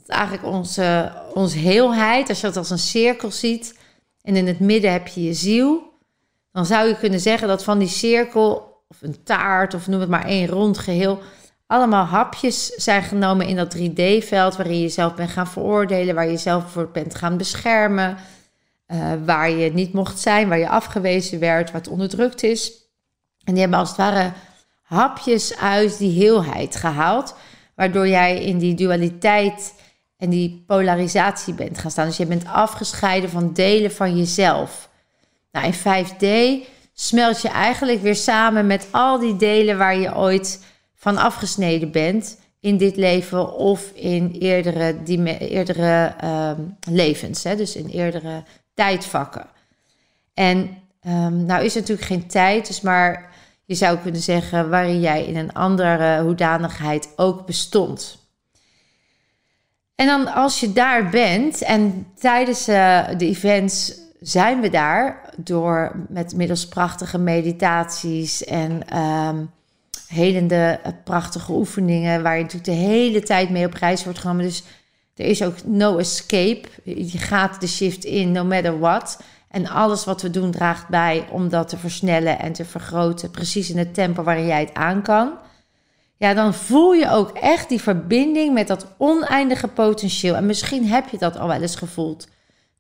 eigenlijk 0.07 0.45
onze, 0.45 1.11
onze 1.33 1.57
heelheid. 1.57 2.29
Als 2.29 2.41
je 2.41 2.47
dat 2.47 2.57
als 2.57 2.69
een 2.69 2.79
cirkel 2.79 3.31
ziet 3.31 3.79
en 4.21 4.35
in 4.35 4.47
het 4.47 4.59
midden 4.59 4.91
heb 4.91 5.07
je 5.07 5.23
je 5.23 5.33
ziel, 5.33 5.93
dan 6.51 6.65
zou 6.65 6.87
je 6.87 6.97
kunnen 6.97 7.19
zeggen 7.19 7.47
dat 7.47 7.63
van 7.63 7.79
die 7.79 7.87
cirkel, 7.87 8.75
of 8.87 8.97
een 9.01 9.23
taart, 9.23 9.73
of 9.73 9.87
noem 9.87 9.99
het 9.99 10.09
maar 10.09 10.25
één 10.25 10.47
rond 10.47 10.77
geheel, 10.77 11.19
allemaal 11.67 12.05
hapjes 12.05 12.65
zijn 12.65 13.03
genomen 13.03 13.47
in 13.47 13.55
dat 13.55 13.77
3D-veld 13.77 14.55
waarin 14.55 14.75
je 14.75 14.81
jezelf 14.81 15.15
bent 15.15 15.29
gaan 15.29 15.47
veroordelen, 15.47 16.15
waar 16.15 16.25
je 16.25 16.31
jezelf 16.31 16.71
voor 16.71 16.89
bent 16.91 17.15
gaan 17.15 17.37
beschermen, 17.37 18.17
uh, 18.87 19.13
waar 19.25 19.49
je 19.49 19.73
niet 19.73 19.93
mocht 19.93 20.19
zijn, 20.19 20.47
waar 20.49 20.57
je 20.57 20.69
afgewezen 20.69 21.39
werd, 21.39 21.71
wat 21.71 21.87
onderdrukt 21.87 22.43
is. 22.43 22.71
En 23.43 23.53
die 23.53 23.61
hebben 23.61 23.79
als 23.79 23.89
het 23.89 23.97
ware 23.97 24.31
hapjes 24.81 25.57
uit 25.57 25.97
die 25.97 26.19
heelheid 26.19 26.75
gehaald, 26.75 27.35
waardoor 27.75 28.07
jij 28.07 28.43
in 28.43 28.57
die 28.57 28.73
dualiteit 28.73 29.73
en 30.17 30.29
die 30.29 30.63
polarisatie 30.67 31.53
bent 31.53 31.77
gaan 31.77 31.91
staan. 31.91 32.07
Dus 32.07 32.17
je 32.17 32.25
bent 32.25 32.45
afgescheiden 32.45 33.29
van 33.29 33.53
delen 33.53 33.91
van 33.91 34.17
jezelf. 34.17 34.89
Nou, 35.51 35.65
in 35.65 35.73
5D 35.73 36.27
smelt 36.93 37.41
je 37.41 37.49
eigenlijk 37.49 38.01
weer 38.01 38.15
samen 38.15 38.67
met 38.67 38.87
al 38.91 39.19
die 39.19 39.35
delen 39.35 39.77
waar 39.77 39.97
je 39.97 40.15
ooit 40.15 40.63
van 40.95 41.17
afgesneden 41.17 41.91
bent 41.91 42.37
in 42.59 42.77
dit 42.77 42.95
leven 42.95 43.53
of 43.53 43.91
in 43.93 44.31
eerdere, 44.39 45.03
die, 45.03 45.37
eerdere 45.37 46.15
uh, 46.23 46.51
levens, 46.89 47.43
hè? 47.43 47.55
dus 47.55 47.75
in 47.75 47.87
eerdere 47.87 48.43
tijdvakken. 48.73 49.45
En 50.33 50.57
um, 51.07 51.45
nou 51.45 51.63
is 51.63 51.73
natuurlijk 51.73 52.07
geen 52.07 52.27
tijd, 52.27 52.67
dus 52.67 52.81
maar 52.81 53.29
je 53.65 53.75
zou 53.75 53.97
kunnen 53.97 54.21
zeggen 54.21 54.69
waarin 54.69 54.99
jij 54.99 55.25
in 55.25 55.35
een 55.35 55.53
andere 55.53 56.21
hoedanigheid 56.21 57.09
ook 57.15 57.45
bestond. 57.45 58.26
En 59.97 60.07
dan 60.07 60.33
als 60.33 60.59
je 60.59 60.73
daar 60.73 61.09
bent 61.09 61.61
en 61.61 62.07
tijdens 62.19 62.69
uh, 62.69 63.07
de 63.17 63.25
events 63.25 63.93
zijn 64.19 64.61
we 64.61 64.69
daar, 64.69 65.33
door 65.37 66.05
met 66.09 66.35
middels 66.35 66.67
prachtige 66.67 67.17
meditaties 67.17 68.43
en 68.43 68.97
um, 68.97 69.49
helende 70.07 70.79
eh, 70.83 70.91
prachtige 71.03 71.51
oefeningen, 71.51 72.23
waar 72.23 72.35
je 72.35 72.43
natuurlijk 72.43 72.71
de 72.71 72.85
hele 72.85 73.21
tijd 73.21 73.49
mee 73.49 73.65
op 73.65 73.73
reis 73.73 74.03
wordt 74.03 74.19
genomen. 74.19 74.45
Dus 74.45 74.63
er 75.15 75.25
is 75.25 75.43
ook 75.43 75.55
no 75.65 75.97
escape. 75.97 76.67
Je 76.83 77.17
gaat 77.17 77.61
de 77.61 77.67
shift 77.67 78.03
in, 78.03 78.31
no 78.31 78.43
matter 78.43 78.79
what. 78.79 79.19
En 79.49 79.67
alles 79.67 80.05
wat 80.05 80.21
we 80.21 80.29
doen 80.29 80.51
draagt 80.51 80.87
bij 80.87 81.27
om 81.31 81.49
dat 81.49 81.69
te 81.69 81.77
versnellen 81.77 82.39
en 82.39 82.53
te 82.53 82.65
vergroten, 82.65 83.31
precies 83.31 83.69
in 83.69 83.77
het 83.77 83.93
tempo 83.93 84.23
waarin 84.23 84.45
jij 84.45 84.59
het 84.59 84.73
aan 84.73 85.01
kan. 85.01 85.31
Ja, 86.17 86.33
dan 86.33 86.53
voel 86.53 86.93
je 86.93 87.09
ook 87.09 87.29
echt 87.29 87.69
die 87.69 87.81
verbinding 87.81 88.53
met 88.53 88.67
dat 88.67 88.85
oneindige 88.97 89.67
potentieel. 89.67 90.35
En 90.35 90.45
misschien 90.45 90.87
heb 90.87 91.09
je 91.09 91.17
dat 91.17 91.37
al 91.37 91.47
wel 91.47 91.61
eens 91.61 91.75
gevoeld 91.75 92.27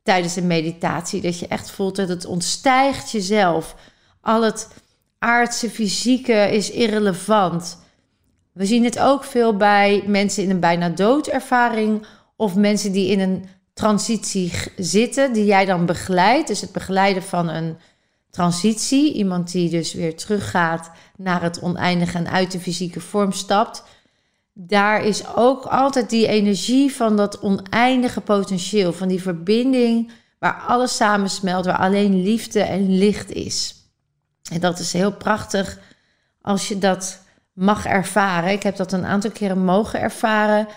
tijdens 0.03 0.35
een 0.35 0.47
meditatie. 0.47 1.21
Dat 1.21 1.39
je 1.39 1.47
echt 1.47 1.71
voelt 1.71 1.95
dat 1.95 2.09
het 2.09 2.25
ontstijgt 2.25 3.11
jezelf. 3.11 3.75
Al 4.21 4.43
het 4.43 4.67
aardse, 5.19 5.69
fysieke 5.69 6.51
is 6.51 6.71
irrelevant. 6.71 7.77
We 8.53 8.65
zien 8.65 8.83
het 8.83 8.99
ook 8.99 9.23
veel 9.23 9.57
bij 9.57 10.03
mensen 10.05 10.43
in 10.43 10.49
een 10.49 10.59
bijna 10.59 10.89
doodervaring 10.89 12.05
of 12.35 12.55
mensen 12.55 12.91
die 12.91 13.11
in 13.11 13.19
een 13.19 13.45
transitie 13.73 14.51
zitten, 14.77 15.33
die 15.33 15.45
jij 15.45 15.65
dan 15.65 15.85
begeleidt. 15.85 16.47
Dus 16.47 16.61
het 16.61 16.71
begeleiden 16.71 17.23
van 17.23 17.49
een 17.49 17.77
transitie, 18.29 19.13
iemand 19.13 19.51
die 19.51 19.69
dus 19.69 19.93
weer 19.93 20.15
teruggaat 20.15 20.91
naar 21.17 21.41
het 21.41 21.61
oneindige 21.61 22.17
en 22.17 22.29
uit 22.29 22.51
de 22.51 22.59
fysieke 22.59 22.99
vorm 22.99 23.31
stapt. 23.31 23.83
Daar 24.53 25.03
is 25.03 25.35
ook 25.35 25.65
altijd 25.65 26.09
die 26.09 26.27
energie 26.27 26.95
van 26.95 27.17
dat 27.17 27.39
oneindige 27.39 28.21
potentieel, 28.21 28.93
van 28.93 29.07
die 29.07 29.21
verbinding 29.21 30.11
waar 30.39 30.63
alles 30.67 30.95
samensmelt, 30.95 31.65
waar 31.65 31.77
alleen 31.77 32.21
liefde 32.21 32.61
en 32.61 32.97
licht 32.97 33.31
is. 33.31 33.75
En 34.51 34.59
dat 34.59 34.79
is 34.79 34.93
heel 34.93 35.11
prachtig 35.11 35.79
als 36.41 36.67
je 36.67 36.77
dat 36.77 37.21
mag 37.53 37.85
ervaren. 37.85 38.51
Ik 38.51 38.63
heb 38.63 38.75
dat 38.75 38.91
een 38.91 39.05
aantal 39.05 39.31
keren 39.31 39.65
mogen 39.65 39.99
ervaren. 39.99 40.67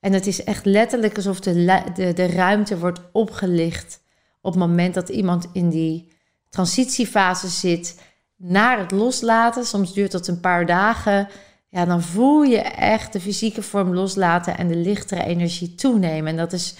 En 0.00 0.12
het 0.12 0.26
is 0.26 0.44
echt 0.44 0.64
letterlijk 0.64 1.16
alsof 1.16 1.40
de, 1.40 1.82
de, 1.94 2.12
de 2.12 2.26
ruimte 2.26 2.78
wordt 2.78 3.00
opgelicht 3.12 4.00
op 4.40 4.50
het 4.52 4.60
moment 4.60 4.94
dat 4.94 5.08
iemand 5.08 5.46
in 5.52 5.70
die 5.70 6.12
transitiefase 6.54 7.48
zit 7.48 8.00
naar 8.36 8.78
het 8.78 8.90
loslaten. 8.90 9.64
Soms 9.64 9.92
duurt 9.92 10.12
dat 10.12 10.28
een 10.28 10.40
paar 10.40 10.66
dagen. 10.66 11.28
Ja, 11.68 11.84
dan 11.84 12.02
voel 12.02 12.42
je 12.42 12.60
echt 12.60 13.12
de 13.12 13.20
fysieke 13.20 13.62
vorm 13.62 13.94
loslaten 13.94 14.56
en 14.56 14.68
de 14.68 14.76
lichtere 14.76 15.24
energie 15.24 15.74
toenemen. 15.74 16.30
En 16.30 16.36
dat 16.36 16.52
is 16.52 16.74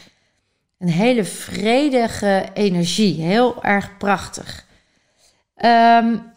een 0.79 0.89
hele 0.89 1.25
vredige 1.25 2.49
energie. 2.55 3.23
Heel 3.23 3.63
erg 3.63 3.97
prachtig. 3.97 4.67
Um, 5.65 6.33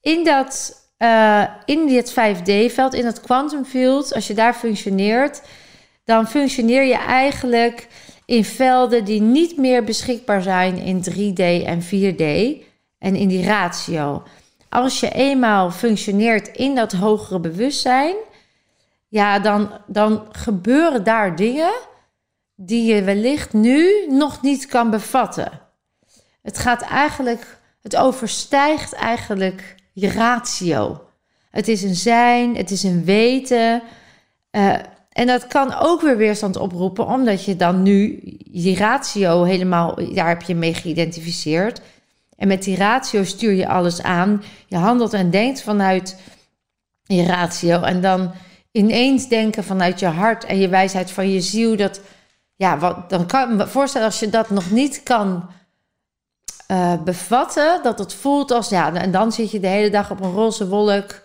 in 0.00 0.24
dat 0.24 0.82
uh, 0.98 1.44
in 1.64 1.86
dit 1.86 2.10
5D-veld, 2.10 2.94
in 2.94 3.06
het 3.06 3.20
quantum 3.20 3.64
field, 3.64 4.14
als 4.14 4.26
je 4.26 4.34
daar 4.34 4.54
functioneert, 4.54 5.42
dan 6.04 6.28
functioneer 6.28 6.84
je 6.84 6.96
eigenlijk 6.96 7.88
in 8.26 8.44
velden 8.44 9.04
die 9.04 9.20
niet 9.20 9.56
meer 9.56 9.84
beschikbaar 9.84 10.42
zijn 10.42 10.78
in 10.78 11.04
3D 11.10 11.64
en 11.64 11.82
4D 11.82 12.24
en 12.98 13.14
in 13.14 13.28
die 13.28 13.46
ratio. 13.46 14.22
Als 14.68 15.00
je 15.00 15.10
eenmaal 15.10 15.70
functioneert 15.70 16.48
in 16.48 16.74
dat 16.74 16.92
hogere 16.92 17.40
bewustzijn, 17.40 18.14
ja, 19.08 19.38
dan, 19.38 19.70
dan 19.86 20.26
gebeuren 20.30 21.04
daar 21.04 21.36
dingen 21.36 21.72
die 22.54 22.94
je 22.94 23.02
wellicht 23.02 23.52
nu 23.52 24.06
nog 24.08 24.42
niet 24.42 24.66
kan 24.66 24.90
bevatten. 24.90 25.60
Het 26.42 26.58
gaat 26.58 26.82
eigenlijk, 26.82 27.58
het 27.82 27.96
overstijgt 27.96 28.92
eigenlijk 28.92 29.74
je 29.92 30.10
ratio. 30.10 31.00
Het 31.50 31.68
is 31.68 31.82
een 31.82 31.94
zijn, 31.94 32.56
het 32.56 32.70
is 32.70 32.82
een 32.82 33.04
weten. 33.04 33.82
Uh, 34.50 34.74
en 35.16 35.26
dat 35.26 35.46
kan 35.46 35.74
ook 35.74 36.00
weer 36.00 36.16
weerstand 36.16 36.56
oproepen, 36.56 37.06
omdat 37.06 37.44
je 37.44 37.56
dan 37.56 37.82
nu 37.82 38.20
je 38.52 38.74
ratio 38.74 39.42
helemaal, 39.42 39.98
daar 40.14 40.28
heb 40.28 40.42
je 40.42 40.54
mee 40.54 40.74
geïdentificeerd. 40.74 41.80
En 42.36 42.48
met 42.48 42.62
die 42.62 42.76
ratio 42.76 43.24
stuur 43.24 43.52
je 43.52 43.68
alles 43.68 44.02
aan. 44.02 44.42
Je 44.66 44.76
handelt 44.76 45.12
en 45.12 45.30
denkt 45.30 45.62
vanuit 45.62 46.16
je 47.02 47.24
ratio. 47.24 47.80
En 47.80 48.00
dan 48.00 48.32
ineens 48.72 49.28
denken 49.28 49.64
vanuit 49.64 50.00
je 50.00 50.06
hart 50.06 50.44
en 50.44 50.58
je 50.58 50.68
wijsheid 50.68 51.10
van 51.10 51.30
je 51.30 51.40
ziel. 51.40 51.76
Dat, 51.76 52.00
ja, 52.56 52.78
wat, 52.78 53.10
dan 53.10 53.26
kan 53.26 53.50
ik 53.50 53.56
me 53.56 53.66
voorstellen 53.66 54.06
als 54.06 54.20
je 54.20 54.30
dat 54.30 54.50
nog 54.50 54.70
niet 54.70 55.02
kan 55.02 55.48
uh, 56.68 57.02
bevatten. 57.02 57.82
Dat 57.82 57.98
het 57.98 58.14
voelt 58.14 58.50
als, 58.50 58.68
ja, 58.68 58.94
en 58.94 59.10
dan 59.10 59.32
zit 59.32 59.50
je 59.50 59.60
de 59.60 59.66
hele 59.66 59.90
dag 59.90 60.10
op 60.10 60.20
een 60.20 60.32
roze 60.32 60.68
wolk 60.68 61.22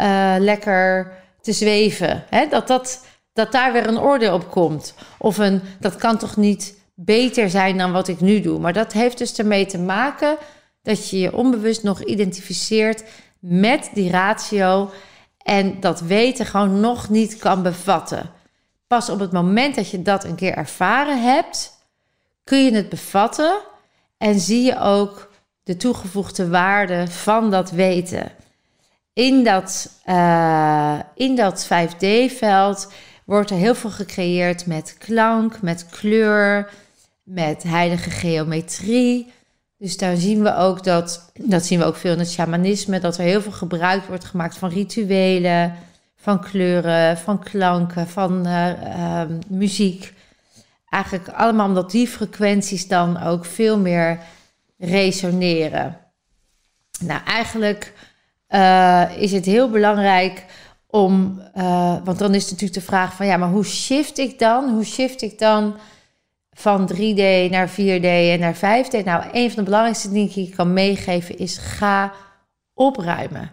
uh, 0.00 0.34
lekker 0.38 1.12
te 1.40 1.52
zweven. 1.52 2.24
Hè? 2.30 2.46
Dat, 2.48 2.66
dat, 2.66 3.04
dat 3.36 3.52
daar 3.52 3.72
weer 3.72 3.86
een 3.86 4.00
oordeel 4.00 4.34
op 4.34 4.50
komt. 4.50 4.94
Of 5.18 5.38
een, 5.38 5.60
dat 5.80 5.96
kan 5.96 6.18
toch 6.18 6.36
niet 6.36 6.74
beter 6.94 7.50
zijn 7.50 7.78
dan 7.78 7.92
wat 7.92 8.08
ik 8.08 8.20
nu 8.20 8.40
doe. 8.40 8.58
Maar 8.58 8.72
dat 8.72 8.92
heeft 8.92 9.18
dus 9.18 9.38
ermee 9.38 9.66
te 9.66 9.78
maken 9.78 10.36
dat 10.82 11.10
je 11.10 11.18
je 11.18 11.36
onbewust 11.36 11.82
nog 11.82 12.04
identificeert 12.04 13.04
met 13.38 13.90
die 13.94 14.10
ratio 14.10 14.90
en 15.42 15.80
dat 15.80 16.00
weten 16.00 16.46
gewoon 16.46 16.80
nog 16.80 17.08
niet 17.08 17.36
kan 17.36 17.62
bevatten. 17.62 18.30
Pas 18.86 19.08
op 19.10 19.18
het 19.18 19.32
moment 19.32 19.74
dat 19.74 19.90
je 19.90 20.02
dat 20.02 20.24
een 20.24 20.34
keer 20.34 20.54
ervaren 20.54 21.22
hebt, 21.22 21.72
kun 22.44 22.64
je 22.64 22.74
het 22.74 22.88
bevatten 22.88 23.58
en 24.18 24.40
zie 24.40 24.62
je 24.62 24.78
ook 24.78 25.30
de 25.62 25.76
toegevoegde 25.76 26.48
waarde 26.48 27.10
van 27.10 27.50
dat 27.50 27.70
weten. 27.70 28.32
In 29.12 29.44
dat, 29.44 29.90
uh, 30.06 30.98
in 31.14 31.36
dat 31.36 31.64
5D-veld 31.66 32.92
wordt 33.26 33.50
er 33.50 33.56
heel 33.56 33.74
veel 33.74 33.90
gecreëerd 33.90 34.66
met 34.66 34.96
klank, 34.98 35.62
met 35.62 35.86
kleur, 35.86 36.70
met 37.22 37.62
heilige 37.62 38.10
geometrie. 38.10 39.32
Dus 39.78 39.96
daar 39.96 40.16
zien 40.16 40.42
we 40.42 40.56
ook 40.56 40.84
dat, 40.84 41.30
dat 41.34 41.64
zien 41.66 41.78
we 41.78 41.84
ook 41.84 41.96
veel 41.96 42.12
in 42.12 42.18
het 42.18 42.30
shamanisme, 42.30 43.00
dat 43.00 43.18
er 43.18 43.24
heel 43.24 43.42
veel 43.42 43.52
gebruik 43.52 44.04
wordt 44.04 44.24
gemaakt 44.24 44.56
van 44.58 44.68
rituelen, 44.68 45.74
van 46.16 46.40
kleuren, 46.40 47.18
van 47.18 47.38
klanken, 47.38 48.08
van 48.08 48.46
uh, 48.46 48.68
uh, 48.68 49.22
muziek. 49.48 50.14
Eigenlijk 50.88 51.28
allemaal 51.28 51.68
omdat 51.68 51.90
die 51.90 52.08
frequenties 52.08 52.88
dan 52.88 53.22
ook 53.22 53.44
veel 53.44 53.78
meer 53.78 54.18
resoneren. 54.78 55.98
Nou, 57.00 57.20
eigenlijk 57.24 57.92
uh, 58.48 59.04
is 59.16 59.32
het 59.32 59.44
heel 59.44 59.70
belangrijk 59.70 60.44
om, 60.96 61.42
uh, 61.56 61.96
want 62.04 62.18
dan 62.18 62.34
is 62.34 62.44
natuurlijk 62.44 62.78
de 62.78 62.86
vraag 62.86 63.14
van 63.14 63.26
ja, 63.26 63.36
maar 63.36 63.48
hoe 63.48 63.64
shift 63.64 64.18
ik 64.18 64.38
dan? 64.38 64.68
Hoe 64.70 64.84
shift 64.84 65.22
ik 65.22 65.38
dan 65.38 65.76
van 66.50 66.90
3D 66.94 67.50
naar 67.50 67.70
4D 67.70 68.04
en 68.04 68.40
naar 68.40 68.56
5D? 68.56 69.04
Nou, 69.04 69.24
een 69.32 69.48
van 69.48 69.58
de 69.58 69.62
belangrijkste 69.62 70.10
dingen 70.10 70.32
die 70.32 70.46
ik 70.46 70.54
kan 70.54 70.72
meegeven 70.72 71.38
is 71.38 71.56
ga 71.56 72.12
opruimen. 72.74 73.50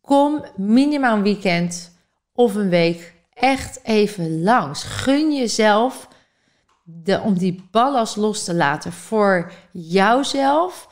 Kom 0.00 0.44
minimaal 0.56 1.16
een 1.16 1.22
weekend 1.22 1.92
of 2.32 2.54
een 2.54 2.68
week 2.68 3.14
echt 3.32 3.80
even 3.82 4.42
langs. 4.42 4.82
Gun 4.82 5.34
jezelf 5.36 6.08
de, 6.82 7.20
om 7.20 7.38
die 7.38 7.68
ballast 7.70 8.16
los 8.16 8.44
te 8.44 8.54
laten 8.54 8.92
voor 8.92 9.52
jouzelf, 9.72 10.88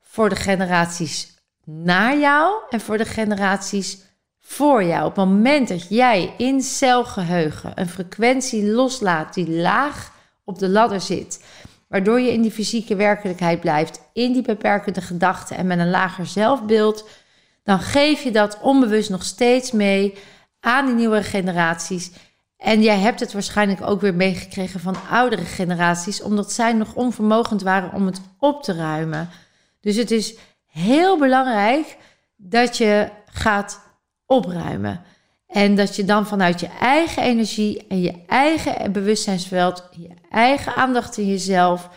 voor 0.00 0.28
de 0.28 0.36
generaties 0.36 1.34
na 1.64 2.14
jou 2.14 2.52
en 2.70 2.80
voor 2.80 2.98
de 2.98 3.04
generaties 3.04 4.02
voor 4.46 4.84
jou. 4.84 5.04
Op 5.06 5.16
het 5.16 5.26
moment 5.26 5.68
dat 5.68 5.88
jij 5.88 6.34
in 6.36 6.60
celgeheugen 6.62 7.72
een 7.74 7.88
frequentie 7.88 8.66
loslaat 8.66 9.34
die 9.34 9.50
laag 9.50 10.12
op 10.44 10.58
de 10.58 10.68
ladder 10.68 11.00
zit, 11.00 11.44
waardoor 11.88 12.20
je 12.20 12.32
in 12.32 12.42
die 12.42 12.50
fysieke 12.50 12.96
werkelijkheid 12.96 13.60
blijft, 13.60 14.00
in 14.12 14.32
die 14.32 14.42
beperkende 14.42 15.00
gedachten 15.00 15.56
en 15.56 15.66
met 15.66 15.78
een 15.78 15.90
lager 15.90 16.26
zelfbeeld, 16.26 17.08
dan 17.62 17.78
geef 17.78 18.22
je 18.22 18.30
dat 18.30 18.58
onbewust 18.60 19.10
nog 19.10 19.24
steeds 19.24 19.72
mee 19.72 20.14
aan 20.60 20.86
die 20.86 20.94
nieuwe 20.94 21.22
generaties. 21.22 22.10
En 22.56 22.82
jij 22.82 22.98
hebt 22.98 23.20
het 23.20 23.32
waarschijnlijk 23.32 23.82
ook 23.82 24.00
weer 24.00 24.14
meegekregen 24.14 24.80
van 24.80 24.96
oudere 25.10 25.44
generaties, 25.44 26.22
omdat 26.22 26.52
zij 26.52 26.72
nog 26.72 26.94
onvermogend 26.94 27.62
waren 27.62 27.92
om 27.92 28.06
het 28.06 28.20
op 28.38 28.62
te 28.62 28.74
ruimen. 28.74 29.28
Dus 29.80 29.96
het 29.96 30.10
is 30.10 30.34
heel 30.66 31.18
belangrijk 31.18 31.96
dat 32.36 32.76
je 32.76 33.08
gaat 33.32 33.83
opruimen. 34.26 35.02
En 35.46 35.74
dat 35.74 35.96
je 35.96 36.04
dan 36.04 36.26
vanuit 36.26 36.60
je 36.60 36.68
eigen 36.80 37.22
energie 37.22 37.86
en 37.88 38.00
je 38.00 38.14
eigen 38.26 38.92
bewustzijnsveld, 38.92 39.88
je 39.90 40.08
eigen 40.30 40.74
aandacht 40.74 41.16
in 41.16 41.26
jezelf 41.26 41.88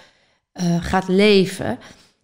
uh, 0.54 0.84
gaat 0.84 1.08
leven. 1.08 1.80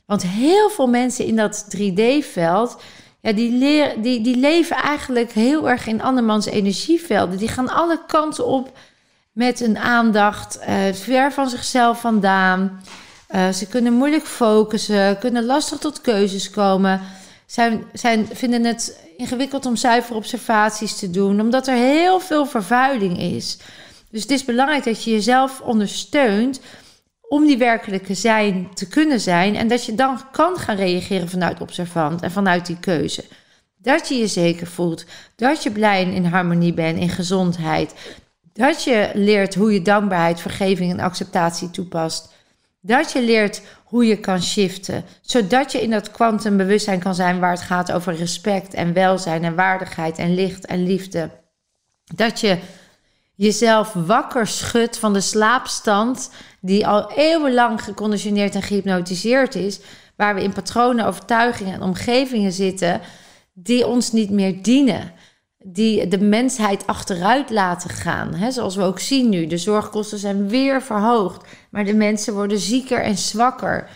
Want 0.06 0.24
heel 0.24 0.70
veel 0.70 0.88
mensen 0.88 1.26
in 1.26 1.36
dat 1.36 1.66
3D-veld, 1.78 2.82
ja, 3.22 3.34
die, 3.34 3.52
leer, 3.52 4.02
die, 4.02 4.22
die 4.22 4.38
leven 4.38 4.76
eigenlijk 4.76 5.32
heel 5.32 5.70
erg 5.70 5.88
in 5.88 6.02
andermans 6.02 6.46
energievelden. 6.46 7.38
Die 7.38 7.48
gaan 7.48 7.70
alle 7.70 8.00
kanten 8.08 8.46
op 8.46 8.78
met 9.32 9.60
een 9.60 9.78
aandacht 9.78 10.60
uh, 10.60 10.94
ver 10.94 11.32
van 11.32 11.50
zichzelf 11.50 12.00
vandaan. 12.00 12.82
Uh, 13.30 13.50
ze 13.50 13.68
kunnen 13.68 13.94
moeilijk 13.94 14.26
focussen, 14.26 15.20
kunnen 15.20 15.46
lastig 15.46 15.78
tot 15.78 16.02
keuzes 16.02 16.50
komen. 16.50 17.02
Zijn, 17.54 17.84
zijn, 17.94 18.28
vinden 18.32 18.64
het 18.64 19.00
ingewikkeld 19.18 19.66
om 19.66 19.76
zuiver 19.76 20.16
observaties 20.16 20.96
te 20.96 21.10
doen, 21.10 21.42
omdat 21.42 21.68
er 21.68 21.76
heel 21.76 22.20
veel 22.20 22.46
vervuiling 22.46 23.20
is. 23.20 23.58
Dus 24.10 24.22
het 24.22 24.32
is 24.32 24.46
belangrijk 24.46 24.84
dat 24.84 25.04
je 25.04 25.12
jezelf 25.12 25.62
ondersteunt 25.62 26.62
om 27.22 27.46
die 27.46 27.58
werkelijke 27.58 28.14
zijn 28.14 28.74
te 28.74 28.88
kunnen 28.88 29.20
zijn. 29.20 29.56
En 29.56 29.68
dat 29.68 29.86
je 29.86 29.96
dan 29.96 30.22
kan 30.32 30.58
gaan 30.58 30.76
reageren 30.76 31.30
vanuit 31.30 31.62
observant 31.62 32.22
en 32.22 32.32
vanuit 32.32 32.66
die 32.66 32.80
keuze. 32.80 33.24
Dat 33.78 34.08
je 34.08 34.16
je 34.16 34.28
zeker 34.28 34.68
voelt. 34.68 35.06
Dat 35.36 35.64
je 35.64 35.72
blij 35.72 36.04
en 36.06 36.12
in 36.12 36.26
harmonie 36.26 36.74
bent, 36.74 37.00
in 37.00 37.10
gezondheid. 37.10 37.94
Dat 38.54 38.84
je 38.84 39.12
leert 39.14 39.56
hoe 39.56 39.74
je 39.74 39.82
dankbaarheid, 39.82 40.42
vergeving 40.42 40.92
en 40.92 41.00
acceptatie 41.00 41.70
toepast. 41.72 42.34
Dat 42.86 43.12
je 43.12 43.22
leert 43.22 43.62
hoe 43.84 44.06
je 44.06 44.18
kan 44.18 44.42
shiften. 44.42 45.06
Zodat 45.22 45.72
je 45.72 45.82
in 45.82 45.90
dat 45.90 46.12
kwantumbewustzijn 46.12 47.00
kan 47.00 47.16
zijn 47.16 47.40
waar 47.40 47.52
het 47.52 47.62
gaat 47.62 47.92
over 47.92 48.16
respect 48.16 48.74
en 48.74 48.94
welzijn 48.94 49.44
en 49.44 49.56
waardigheid 49.56 50.18
en 50.18 50.34
licht 50.34 50.66
en 50.66 50.84
liefde. 50.84 51.30
Dat 52.16 52.40
je 52.40 52.58
jezelf 53.36 53.94
wakker 53.94 54.48
schudt 54.48 54.98
van 54.98 55.14
de 55.14 55.22
slaapstand 55.22 56.32
die 56.62 56.88
al 56.88 57.12
eeuwenlang 57.12 57.84
geconditioneerd 57.84 58.56
en 58.56 58.62
gehypnotiseerd 58.62 59.56
is, 59.56 59.80
waar 60.16 60.36
we 60.36 60.44
in 60.44 60.54
patronen, 60.54 61.06
overtuigingen 61.06 61.74
en 61.74 61.82
omgevingen 61.82 62.52
zitten 62.52 63.02
die 63.54 63.88
ons 63.88 64.12
niet 64.12 64.30
meer 64.30 64.64
dienen, 64.64 65.14
die 65.64 66.08
de 66.08 66.20
mensheid 66.20 66.88
achteruit 66.88 67.50
laten 67.50 67.90
gaan. 67.90 68.34
He, 68.34 68.52
zoals 68.52 68.76
we 68.76 68.84
ook 68.84 69.00
zien 69.00 69.30
nu, 69.30 69.48
de 69.48 69.58
zorgkosten 69.58 70.18
zijn 70.18 70.48
weer 70.48 70.82
verhoogd, 70.82 71.48
maar 71.70 71.86
de 71.86 71.94
mensen 71.94 72.34
worden 72.34 72.60
zieker 72.60 73.02
en 73.02 73.18
zwakker. 73.18 73.90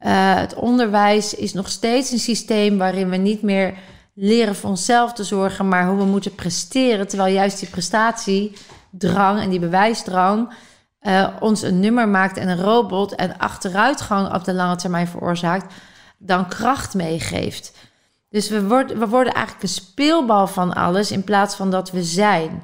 Uh, 0.00 0.34
het 0.34 0.54
onderwijs 0.54 1.34
is 1.34 1.52
nog 1.52 1.68
steeds 1.68 2.10
een 2.10 2.18
systeem 2.18 2.78
waarin 2.78 3.10
we 3.10 3.16
niet 3.16 3.42
meer 3.42 3.74
leren 4.14 4.56
voor 4.56 4.70
onszelf 4.70 5.12
te 5.12 5.24
zorgen, 5.24 5.68
maar 5.68 5.88
hoe 5.88 5.98
we 5.98 6.04
moeten 6.04 6.34
presteren. 6.34 7.08
Terwijl 7.08 7.34
juist 7.34 7.58
die 7.58 7.68
prestatiedrang 7.68 9.40
en 9.40 9.50
die 9.50 9.58
bewijsdrang 9.58 10.52
uh, 11.02 11.28
ons 11.40 11.62
een 11.62 11.80
nummer 11.80 12.08
maakt 12.08 12.36
en 12.36 12.48
een 12.48 12.60
robot 12.60 13.14
en 13.14 13.38
achteruitgang 13.38 14.34
op 14.34 14.44
de 14.44 14.54
lange 14.54 14.76
termijn 14.76 15.08
veroorzaakt, 15.08 15.74
dan 16.18 16.48
kracht 16.48 16.94
meegeeft. 16.94 17.72
Dus 18.30 18.48
we, 18.48 18.66
worden 18.66 18.98
we 18.98 19.08
worden 19.08 19.32
eigenlijk 19.32 19.64
een 19.64 19.68
speelbal 19.68 20.46
van 20.46 20.72
alles 20.72 21.10
in 21.10 21.24
plaats 21.24 21.54
van 21.54 21.70
dat 21.70 21.90
we 21.90 22.02
zijn. 22.02 22.62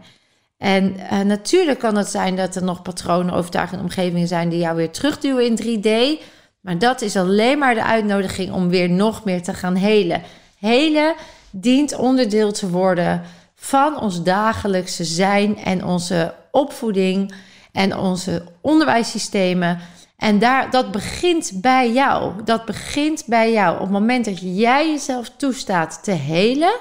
En 0.59 0.97
uh, 0.97 1.21
natuurlijk 1.21 1.79
kan 1.79 1.97
het 1.97 2.09
zijn 2.09 2.37
dat 2.37 2.57
er 2.57 2.63
nog 2.63 2.83
patronen, 2.83 3.35
overtuigende 3.35 3.83
omgevingen 3.83 4.29
zijn 4.29 4.49
die 4.49 4.59
jou 4.59 4.77
weer 4.77 4.91
terugduwen 4.91 5.45
in 5.45 5.81
3D. 5.81 6.23
Maar 6.61 6.79
dat 6.79 7.01
is 7.01 7.17
alleen 7.17 7.59
maar 7.59 7.75
de 7.75 7.85
uitnodiging 7.85 8.53
om 8.53 8.69
weer 8.69 8.91
nog 8.91 9.25
meer 9.25 9.43
te 9.43 9.55
gaan 9.55 9.75
helen. 9.75 10.23
Helen 10.59 11.15
dient 11.51 11.97
onderdeel 11.97 12.53
te 12.53 12.71
worden 12.71 13.23
van 13.55 14.01
ons 14.01 14.23
dagelijkse 14.23 15.05
zijn 15.05 15.59
en 15.59 15.85
onze 15.85 16.35
opvoeding 16.51 17.35
en 17.73 17.97
onze 17.97 18.43
onderwijssystemen. 18.61 19.79
En 20.17 20.39
daar, 20.39 20.71
dat 20.71 20.91
begint 20.91 21.51
bij 21.55 21.93
jou. 21.93 22.43
Dat 22.45 22.65
begint 22.65 23.23
bij 23.27 23.53
jou. 23.53 23.75
Op 23.75 23.81
het 23.81 23.91
moment 23.91 24.25
dat 24.25 24.39
jij 24.41 24.91
jezelf 24.91 25.31
toestaat 25.37 26.05
te 26.05 26.11
helen, 26.11 26.75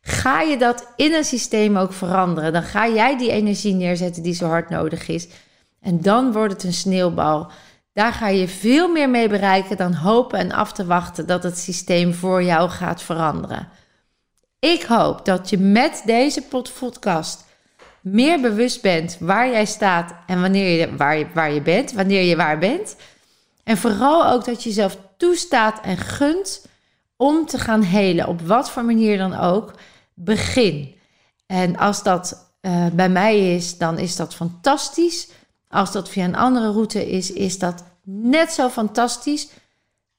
ga 0.00 0.40
je 0.40 0.56
dat 0.56 0.92
in 0.96 1.14
een 1.14 1.24
systeem 1.24 1.76
ook 1.76 1.92
veranderen. 1.92 2.52
Dan 2.52 2.62
ga 2.62 2.88
jij 2.88 3.16
die 3.18 3.30
energie 3.30 3.74
neerzetten 3.74 4.22
die 4.22 4.34
zo 4.34 4.46
hard 4.46 4.68
nodig 4.68 5.08
is. 5.08 5.28
En 5.80 6.00
dan 6.00 6.32
wordt 6.32 6.52
het 6.52 6.64
een 6.64 6.72
sneeuwbal. 6.72 7.50
Daar 7.92 8.12
ga 8.12 8.28
je 8.28 8.48
veel 8.48 8.88
meer 8.88 9.10
mee 9.10 9.28
bereiken 9.28 9.76
dan 9.76 9.94
hopen 9.94 10.38
en 10.38 10.52
af 10.52 10.72
te 10.72 10.86
wachten 10.86 11.26
dat 11.26 11.42
het 11.42 11.58
systeem 11.58 12.14
voor 12.14 12.42
jou 12.42 12.70
gaat 12.70 13.02
veranderen. 13.02 13.68
Ik 14.58 14.82
hoop 14.82 15.24
dat 15.24 15.50
je 15.50 15.58
met 15.58 16.02
deze 16.04 16.42
podcast 16.42 17.45
meer 18.12 18.40
bewust 18.40 18.82
bent 18.82 19.16
waar 19.20 19.50
jij 19.50 19.64
staat 19.64 20.14
en 20.26 20.40
wanneer 20.40 20.78
je, 20.78 20.96
waar, 20.96 21.18
je, 21.18 21.26
waar 21.34 21.52
je 21.52 21.62
bent, 21.62 21.92
wanneer 21.92 22.22
je 22.22 22.36
waar 22.36 22.58
bent. 22.58 22.96
En 23.64 23.76
vooral 23.76 24.26
ook 24.26 24.44
dat 24.44 24.62
je 24.62 24.68
jezelf 24.68 24.98
toestaat 25.16 25.80
en 25.80 25.96
gunt 25.96 26.66
om 27.16 27.46
te 27.46 27.58
gaan 27.58 27.82
helen, 27.82 28.28
op 28.28 28.40
wat 28.40 28.70
voor 28.70 28.84
manier 28.84 29.18
dan 29.18 29.34
ook. 29.34 29.72
Begin. 30.14 30.94
En 31.46 31.76
als 31.76 32.02
dat 32.02 32.50
uh, 32.60 32.86
bij 32.92 33.08
mij 33.08 33.54
is, 33.54 33.78
dan 33.78 33.98
is 33.98 34.16
dat 34.16 34.34
fantastisch. 34.34 35.28
Als 35.68 35.92
dat 35.92 36.08
via 36.08 36.24
een 36.24 36.36
andere 36.36 36.70
route 36.70 37.10
is, 37.10 37.32
is 37.32 37.58
dat 37.58 37.84
net 38.02 38.52
zo 38.52 38.68
fantastisch. 38.68 39.48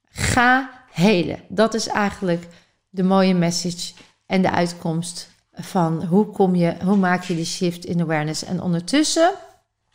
Ga 0.08 0.70
helen. 0.90 1.40
Dat 1.48 1.74
is 1.74 1.86
eigenlijk 1.86 2.46
de 2.88 3.02
mooie 3.02 3.34
message 3.34 3.92
en 4.26 4.42
de 4.42 4.50
uitkomst 4.50 5.36
van 5.60 6.04
hoe, 6.04 6.26
kom 6.26 6.54
je, 6.54 6.74
hoe 6.84 6.96
maak 6.96 7.22
je 7.22 7.34
die 7.34 7.44
shift 7.44 7.84
in 7.84 8.00
awareness. 8.00 8.44
En 8.44 8.62
ondertussen 8.62 9.30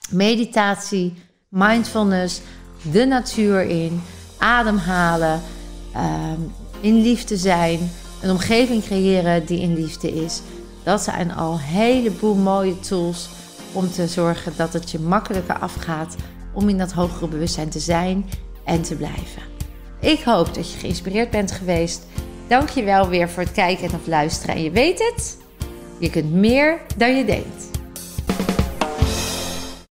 meditatie, 0.10 1.14
mindfulness, 1.50 2.42
de 2.92 3.06
natuur 3.06 3.62
in, 3.62 4.02
ademhalen, 4.38 5.42
um, 5.96 6.52
in 6.82 7.02
liefde 7.02 7.38
zijn, 7.38 7.92
een 8.22 8.32
omgeving 8.32 8.84
creëren 8.84 9.46
die 9.46 9.60
in 9.60 9.74
liefde 9.74 10.12
is. 10.12 10.42
Dat 10.84 11.02
zijn 11.02 11.34
al 11.34 11.54
een 11.54 11.60
heleboel 11.60 12.36
mooie 12.36 12.80
tools 12.80 13.30
om 13.72 13.92
te 13.92 14.08
zorgen 14.08 14.54
dat 14.58 14.74
het 14.74 14.92
je 14.92 15.00
makkelijker 15.00 15.60
afgaat 15.60 16.16
om 16.54 16.70
in 16.70 16.78
dat 16.78 16.92
hogere 16.92 17.28
bewustzijn 17.28 17.70
te 17.70 17.80
zijn 17.80 18.26
en 18.66 18.82
te 18.82 18.96
blijven. 18.96 19.42
Ik 20.00 20.24
hoop 20.24 20.54
dat 20.54 20.72
je 20.72 20.80
geïnspireerd 20.80 21.30
bent 21.30 21.52
geweest. 21.52 22.06
Dank 22.48 22.70
je 22.70 22.84
wel 22.84 23.08
weer 23.08 23.30
voor 23.30 23.44
het 23.44 23.52
kijken 23.52 23.88
en 23.88 23.96
of 23.96 24.08
luisteren. 24.08 24.56
En 24.56 24.64
je 24.64 24.72
weet 24.72 25.00
het, 25.00 25.38
je 26.04 26.10
kunt 26.10 26.34
meer 26.34 26.80
dan 26.98 27.18
je 27.18 27.26
denkt. 27.26 27.73